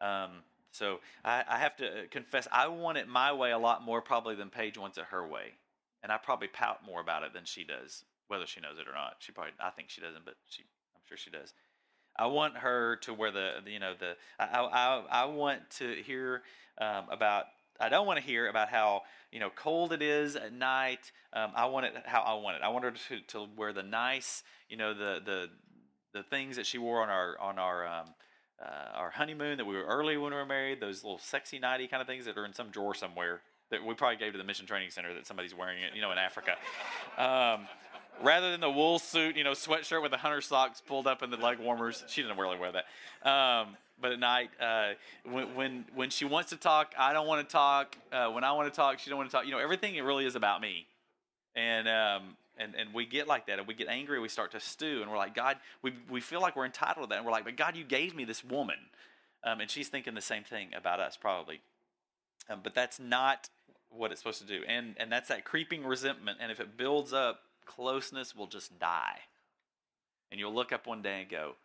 [0.01, 0.31] Um,
[0.71, 4.35] so I, I, have to confess I want it my way a lot more probably
[4.35, 5.53] than Paige wants it her way,
[6.03, 8.93] and I probably pout more about it than she does, whether she knows it or
[8.93, 9.15] not.
[9.19, 10.63] She probably I think she doesn't, but she
[10.93, 11.53] I'm sure she does.
[12.17, 16.43] I want her to where the you know the I I, I want to hear
[16.79, 17.45] um, about
[17.79, 21.11] I don't want to hear about how you know cold it is at night.
[21.33, 22.63] Um, I want it how I want it.
[22.63, 25.49] I want her to, to wear the nice, you know, the the
[26.15, 28.05] the things that she wore on our on our um,
[28.59, 30.79] uh, our honeymoon that we were early when we were married.
[30.79, 33.93] Those little sexy nighty kind of things that are in some drawer somewhere that we
[33.93, 36.55] probably gave to the mission training center that somebody's wearing it, you know, in Africa.
[37.17, 37.67] Um,
[38.23, 41.33] rather than the wool suit, you know, sweatshirt with the hunter socks pulled up and
[41.33, 42.03] the leg warmers.
[42.07, 43.29] She didn't really wear that.
[43.29, 44.91] Um, but at night, uh,
[45.29, 47.97] when, when when she wants to talk, I don't want to talk.
[48.11, 49.45] Uh, when I want to talk, she don't want to talk.
[49.45, 50.87] You know, everything it really is about me.
[51.55, 54.51] And um, and, and we get like that and we get angry and we start
[54.51, 57.25] to stew and we're like god we, we feel like we're entitled to that and
[57.25, 58.77] we're like but god you gave me this woman.
[59.43, 61.61] Um, and she's thinking the same thing about us probably.
[62.49, 63.49] Um, but that's not
[63.89, 67.13] what it's supposed to do and and that's that creeping resentment and if it builds
[67.13, 69.19] up closeness will just die.
[70.31, 71.55] And you'll look up one day and go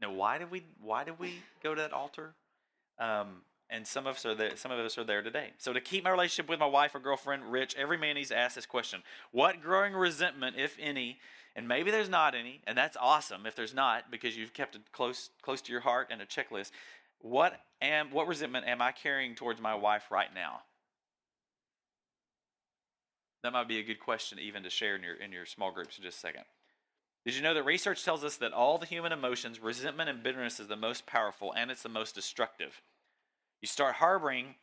[0.00, 2.34] now why did we why did we go to that altar?
[2.98, 5.50] Um, and some of us are there, some of us are there today.
[5.58, 8.36] So to keep my relationship with my wife or girlfriend rich, every man needs to
[8.36, 9.02] ask this question:
[9.32, 11.18] What growing resentment, if any,
[11.56, 14.82] and maybe there's not any, and that's awesome if there's not because you've kept it
[14.92, 16.70] close close to your heart and a checklist.
[17.20, 20.60] What am what resentment am I carrying towards my wife right now?
[23.42, 25.96] That might be a good question even to share in your in your small groups
[25.96, 26.44] in just a second.
[27.24, 30.60] Did you know that research tells us that all the human emotions, resentment and bitterness
[30.60, 32.82] is the most powerful and it's the most destructive?
[33.62, 34.54] You start harboring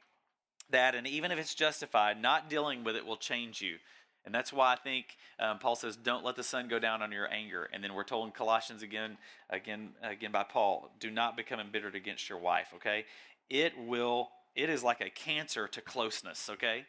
[0.69, 3.77] that, and even if it's justified, not dealing with it will change you.
[4.25, 7.11] And that's why I think um, Paul says, "Don't let the sun go down on
[7.11, 9.17] your anger." And then we're told in Colossians again,
[9.49, 13.05] again, again by Paul, "Do not become embittered against your wife." Okay,
[13.49, 14.29] it will.
[14.55, 16.49] It is like a cancer to closeness.
[16.49, 16.85] Okay,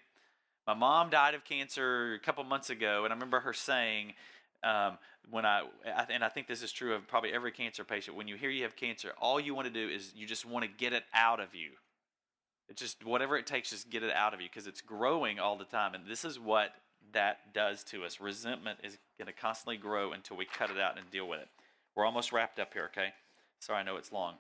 [0.67, 4.15] My mom died of cancer a couple months ago, and I remember her saying,
[4.63, 4.99] um,
[5.31, 5.65] when I,
[6.09, 8.63] and I think this is true of probably every cancer patient, when you hear you
[8.63, 11.41] have cancer, all you want to do is you just want to get it out
[11.41, 11.71] of you.
[12.69, 15.57] It's just whatever it takes, just get it out of you because it's growing all
[15.57, 15.95] the time.
[15.95, 16.71] And this is what
[17.13, 18.21] that does to us.
[18.21, 21.49] Resentment is going to constantly grow until we cut it out and deal with it.
[21.95, 23.09] We're almost wrapped up here, okay?
[23.61, 24.35] Sorry, I know it's long.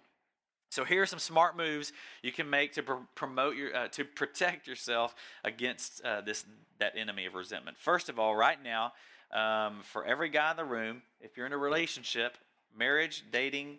[0.70, 4.04] So here are some smart moves you can make to pr- promote your uh, to
[4.04, 5.14] protect yourself
[5.44, 6.44] against uh, this
[6.80, 7.78] that enemy of resentment.
[7.78, 8.92] First of all, right now,
[9.32, 12.36] um, for every guy in the room, if you're in a relationship,
[12.76, 13.78] marriage, dating,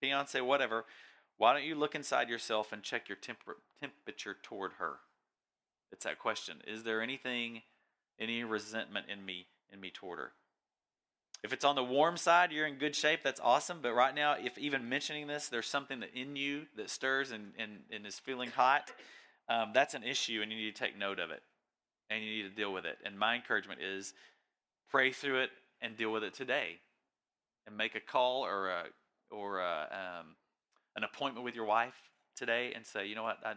[0.00, 0.84] fiance, whatever,
[1.40, 4.96] why don't you look inside yourself and check your temper- temperature toward her?
[5.90, 7.62] It's that question: Is there anything,
[8.18, 10.32] any resentment in me in me toward her?
[11.42, 13.20] If it's on the warm side, you're in good shape.
[13.22, 13.78] That's awesome.
[13.80, 17.52] But right now, if even mentioning this, there's something that in you that stirs and,
[17.58, 18.90] and, and is feeling hot,
[19.48, 21.42] um, that's an issue, and you need to take note of it,
[22.10, 22.98] and you need to deal with it.
[23.02, 24.12] And my encouragement is
[24.90, 26.80] pray through it and deal with it today,
[27.66, 28.82] and make a call or a,
[29.30, 30.36] or a, um,
[30.96, 31.94] an appointment with your wife
[32.36, 33.54] today, and say, you know what, I,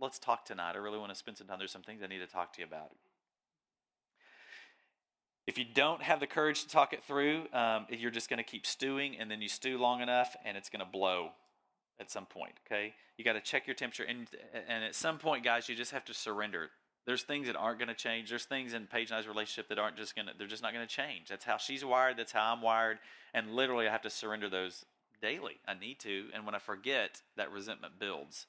[0.00, 0.72] let's talk tonight.
[0.74, 1.58] I really want to spend some time.
[1.58, 2.90] There's some things I need to talk to you about.
[5.46, 8.44] If you don't have the courage to talk it through, um, you're just going to
[8.44, 11.30] keep stewing, and then you stew long enough, and it's going to blow
[12.00, 12.54] at some point.
[12.66, 14.26] Okay, you got to check your temperature, and
[14.68, 16.70] and at some point, guys, you just have to surrender.
[17.06, 18.28] There's things that aren't going to change.
[18.28, 20.32] There's things in Paige and I's relationship that aren't just going to.
[20.36, 21.28] They're just not going to change.
[21.28, 22.16] That's how she's wired.
[22.16, 22.98] That's how I'm wired,
[23.32, 24.84] and literally, I have to surrender those
[25.20, 25.60] daily.
[25.66, 28.46] I need to, and when I forget, that resentment builds.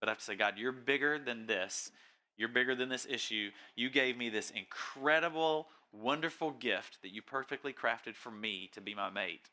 [0.00, 1.90] But I have to say, God, you're bigger than this.
[2.36, 3.50] You're bigger than this issue.
[3.76, 8.94] You gave me this incredible wonderful gift that you perfectly crafted for me to be
[8.94, 9.50] my mate.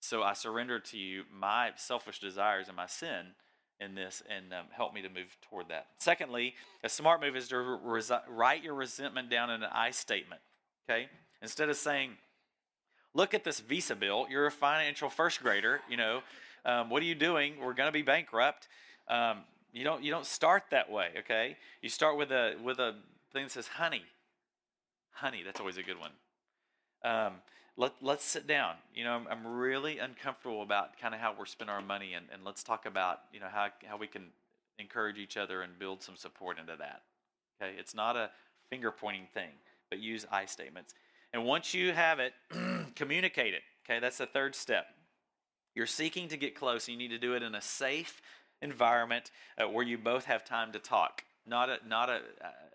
[0.00, 3.34] So I surrender to you my selfish desires and my sin
[3.80, 5.86] in this and um, help me to move toward that.
[5.98, 6.54] Secondly,
[6.84, 10.40] a smart move is to resi- write your resentment down in an I statement.
[10.88, 11.08] Okay?
[11.42, 12.12] Instead of saying,
[13.14, 16.22] look at this visa bill, you're a financial first grader, you know,
[16.64, 17.54] um, what are you doing?
[17.60, 18.68] We're going to be bankrupt.
[19.08, 19.38] Um,
[19.72, 21.56] you don't you don't start that way, okay?
[21.80, 22.96] You start with a with a
[23.32, 24.02] thing that says, honey,
[25.12, 25.42] honey.
[25.44, 26.10] That's always a good one.
[27.04, 27.34] Um,
[27.76, 28.74] let, let's sit down.
[28.94, 32.26] You know, I'm, I'm really uncomfortable about kind of how we're spending our money, and,
[32.32, 34.26] and let's talk about, you know, how, how we can
[34.78, 37.02] encourage each other and build some support into that.
[37.62, 38.30] Okay, it's not a
[38.68, 39.50] finger pointing thing,
[39.88, 40.94] but use I statements.
[41.32, 42.32] And once you have it,
[43.00, 43.62] communicate it.
[43.84, 44.86] Okay, that's the third step.
[45.74, 48.20] You're seeking to get close, and you need to do it in a safe
[48.60, 51.24] environment uh, where you both have time to talk.
[51.46, 52.20] Not a not a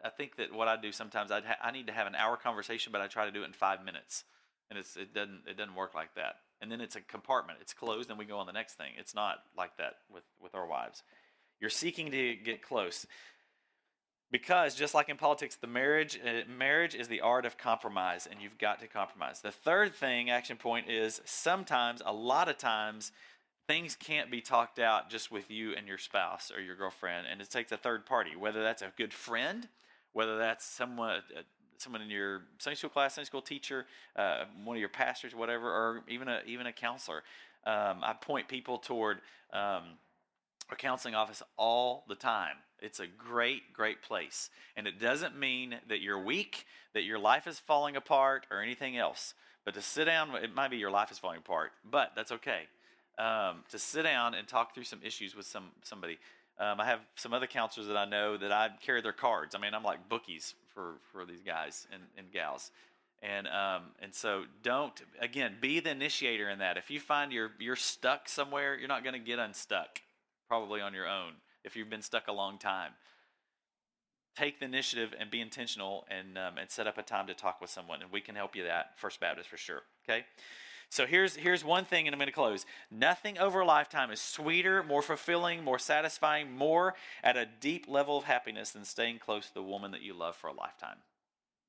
[0.04, 2.36] i think that what i do sometimes i ha- i need to have an hour
[2.36, 4.24] conversation but i try to do it in five minutes.
[4.70, 6.38] And it's it doesn't it doesn't work like that.
[6.62, 7.60] And then it's a compartment.
[7.62, 8.94] It's closed and we go on the next thing.
[8.98, 11.04] It's not like that with with our wives.
[11.62, 13.06] You're seeking to get close
[14.38, 18.42] because just like in politics the marriage uh, marriage is the art of compromise and
[18.42, 23.12] you've got to compromise the third thing action point is sometimes a lot of times
[23.68, 27.42] things can't be talked out just with you and your spouse or your girlfriend, and
[27.42, 29.68] it takes a third party, whether that's a good friend,
[30.14, 31.22] whether that's someone.
[31.36, 31.42] Uh,
[31.78, 35.68] someone in your Sunday school class, Sunday school teacher, uh, one of your pastors, whatever,
[35.68, 37.22] or even a even a counselor.
[37.66, 39.18] Um, I point people toward
[39.52, 39.98] um,
[40.70, 42.58] a counseling office all the time.
[42.80, 47.48] It's a great, great place, and it doesn't mean that you're weak, that your life
[47.48, 49.34] is falling apart, or anything else.
[49.64, 52.64] But to sit down, it might be your life is falling apart, but that's okay
[53.18, 56.18] um, to sit down and talk through some issues with some somebody.
[56.58, 59.56] Um, I have some other counselors that I know that I carry their cards.
[59.56, 62.72] I mean, I'm like bookies for for these guys and, and gals.
[63.22, 66.78] And um, and so don't again be the initiator in that.
[66.78, 70.02] If you find you're you're stuck somewhere, you're not going to get unstuck
[70.48, 71.34] probably on your own
[71.64, 72.92] if you've been stuck a long time.
[74.36, 77.62] Take the initiative and be intentional and um, and set up a time to talk
[77.62, 79.84] with someone, and we can help you that First Baptist for sure.
[80.08, 80.26] Okay.
[80.90, 82.66] So here's, here's one thing, and I'm going to close.
[82.92, 86.94] Nothing over a lifetime is sweeter, more fulfilling, more satisfying, more
[87.24, 90.36] at a deep level of happiness than staying close to the woman that you love
[90.36, 90.98] for a lifetime.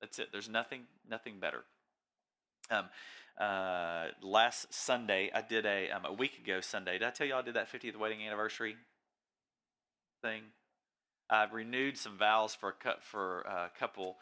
[0.01, 0.29] That's it.
[0.33, 1.65] There's nothing, nothing better.
[2.71, 2.85] Um,
[3.39, 6.93] uh, last Sunday, I did a um, a week ago Sunday.
[6.93, 8.77] Did I tell you I did that 50th wedding anniversary
[10.23, 10.43] thing?
[11.29, 14.17] I've renewed some vows for a for a couple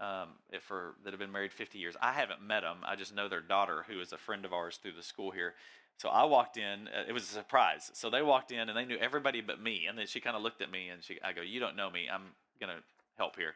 [0.00, 0.28] um,
[0.60, 1.96] for that have been married 50 years.
[2.00, 2.78] I haven't met them.
[2.84, 5.54] I just know their daughter, who is a friend of ours through the school here.
[5.96, 6.88] So I walked in.
[6.88, 7.90] Uh, it was a surprise.
[7.94, 9.86] So they walked in and they knew everybody but me.
[9.86, 11.90] And then she kind of looked at me and she, I go, "You don't know
[11.90, 12.08] me.
[12.10, 12.80] I'm gonna
[13.18, 13.54] help here."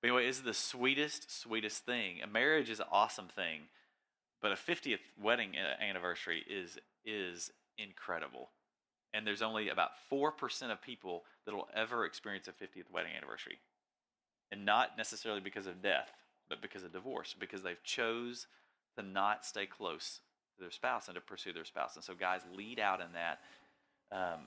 [0.00, 2.22] But anyway, it's the sweetest, sweetest thing.
[2.22, 3.68] A marriage is an awesome thing,
[4.42, 8.50] but a 50th wedding anniversary is is incredible.
[9.14, 13.12] And there's only about four percent of people that will ever experience a 50th wedding
[13.16, 13.58] anniversary
[14.52, 16.10] and not necessarily because of death,
[16.48, 18.46] but because of divorce, because they've chose
[18.96, 20.20] to not stay close
[20.56, 21.96] to their spouse and to pursue their spouse.
[21.96, 23.40] And so, guys, lead out in that.
[24.12, 24.40] Um,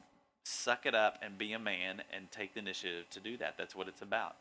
[0.43, 3.55] suck it up and be a man and take the initiative to do that.
[3.57, 4.35] That's what it's about.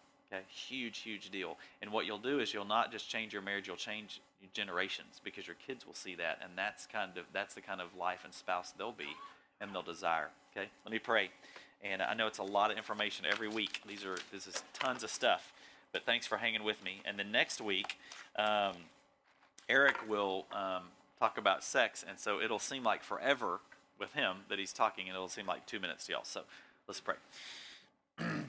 [0.49, 1.59] Huge, huge deal.
[1.83, 4.21] And what you'll do is you'll not just change your marriage; you'll change
[4.53, 7.97] generations because your kids will see that, and that's kind of that's the kind of
[7.97, 9.17] life and spouse they'll be
[9.61, 10.29] and they'll desire.
[10.57, 11.31] Okay, let me pray.
[11.83, 13.83] And I know it's a lot of information every week.
[13.87, 15.53] These are this is tons of stuff.
[15.93, 17.01] But thanks for hanging with me.
[17.05, 17.99] And the next week,
[18.37, 18.75] um,
[19.69, 20.83] Eric will um,
[21.21, 23.61] talk about sex, and so it'll seem like forever
[23.99, 26.25] with him that he's talking, and it'll seem like two minutes to y'all.
[26.25, 26.43] So
[26.89, 27.15] let's pray.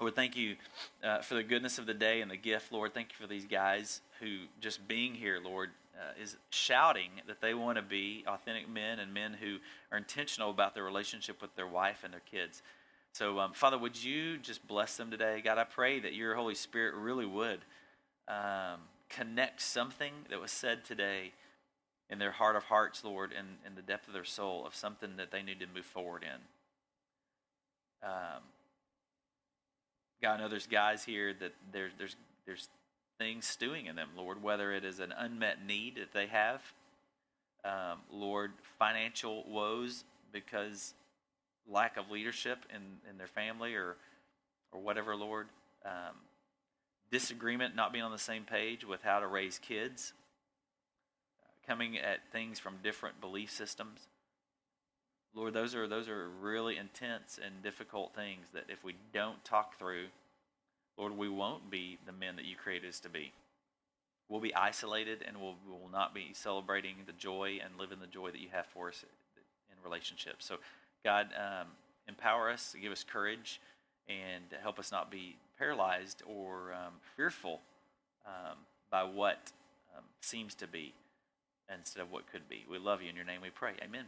[0.00, 0.54] Lord, thank you
[1.02, 2.94] uh, for the goodness of the day and the gift, Lord.
[2.94, 7.52] Thank you for these guys who just being here, Lord, uh, is shouting that they
[7.52, 9.56] want to be authentic men and men who
[9.90, 12.62] are intentional about their relationship with their wife and their kids.
[13.12, 15.40] So, um, Father, would you just bless them today?
[15.44, 17.58] God, I pray that your Holy Spirit really would
[18.28, 18.78] um,
[19.08, 21.32] connect something that was said today
[22.08, 25.16] in their heart of hearts, Lord, and in, the depth of their soul of something
[25.16, 28.08] that they need to move forward in.
[28.08, 28.42] Um,
[30.22, 32.16] God, I know there's guys here that there's there's
[32.46, 32.68] there's
[33.18, 36.62] things stewing in them, Lord, whether it is an unmet need that they have,
[37.64, 40.94] um, Lord, financial woes because
[41.70, 43.96] lack of leadership in, in their family or
[44.72, 45.48] or whatever, Lord.
[45.84, 46.16] Um,
[47.10, 50.12] disagreement, not being on the same page with how to raise kids,
[51.40, 54.00] uh, coming at things from different belief systems.
[55.34, 59.78] Lord, those are those are really intense and difficult things that if we don't talk
[59.78, 60.06] through,
[60.96, 63.32] Lord, we won't be the men that you created us to be.
[64.28, 68.06] We'll be isolated and we'll, we will not be celebrating the joy and living the
[68.06, 69.04] joy that you have for us
[69.70, 70.44] in relationships.
[70.44, 70.56] So,
[71.04, 71.68] God, um,
[72.08, 73.60] empower us, give us courage,
[74.08, 77.60] and help us not be paralyzed or um, fearful
[78.26, 78.56] um,
[78.90, 79.52] by what
[79.96, 80.92] um, seems to be
[81.74, 82.64] instead of what could be.
[82.70, 83.08] We love you.
[83.08, 83.72] In your name we pray.
[83.82, 84.04] Amen.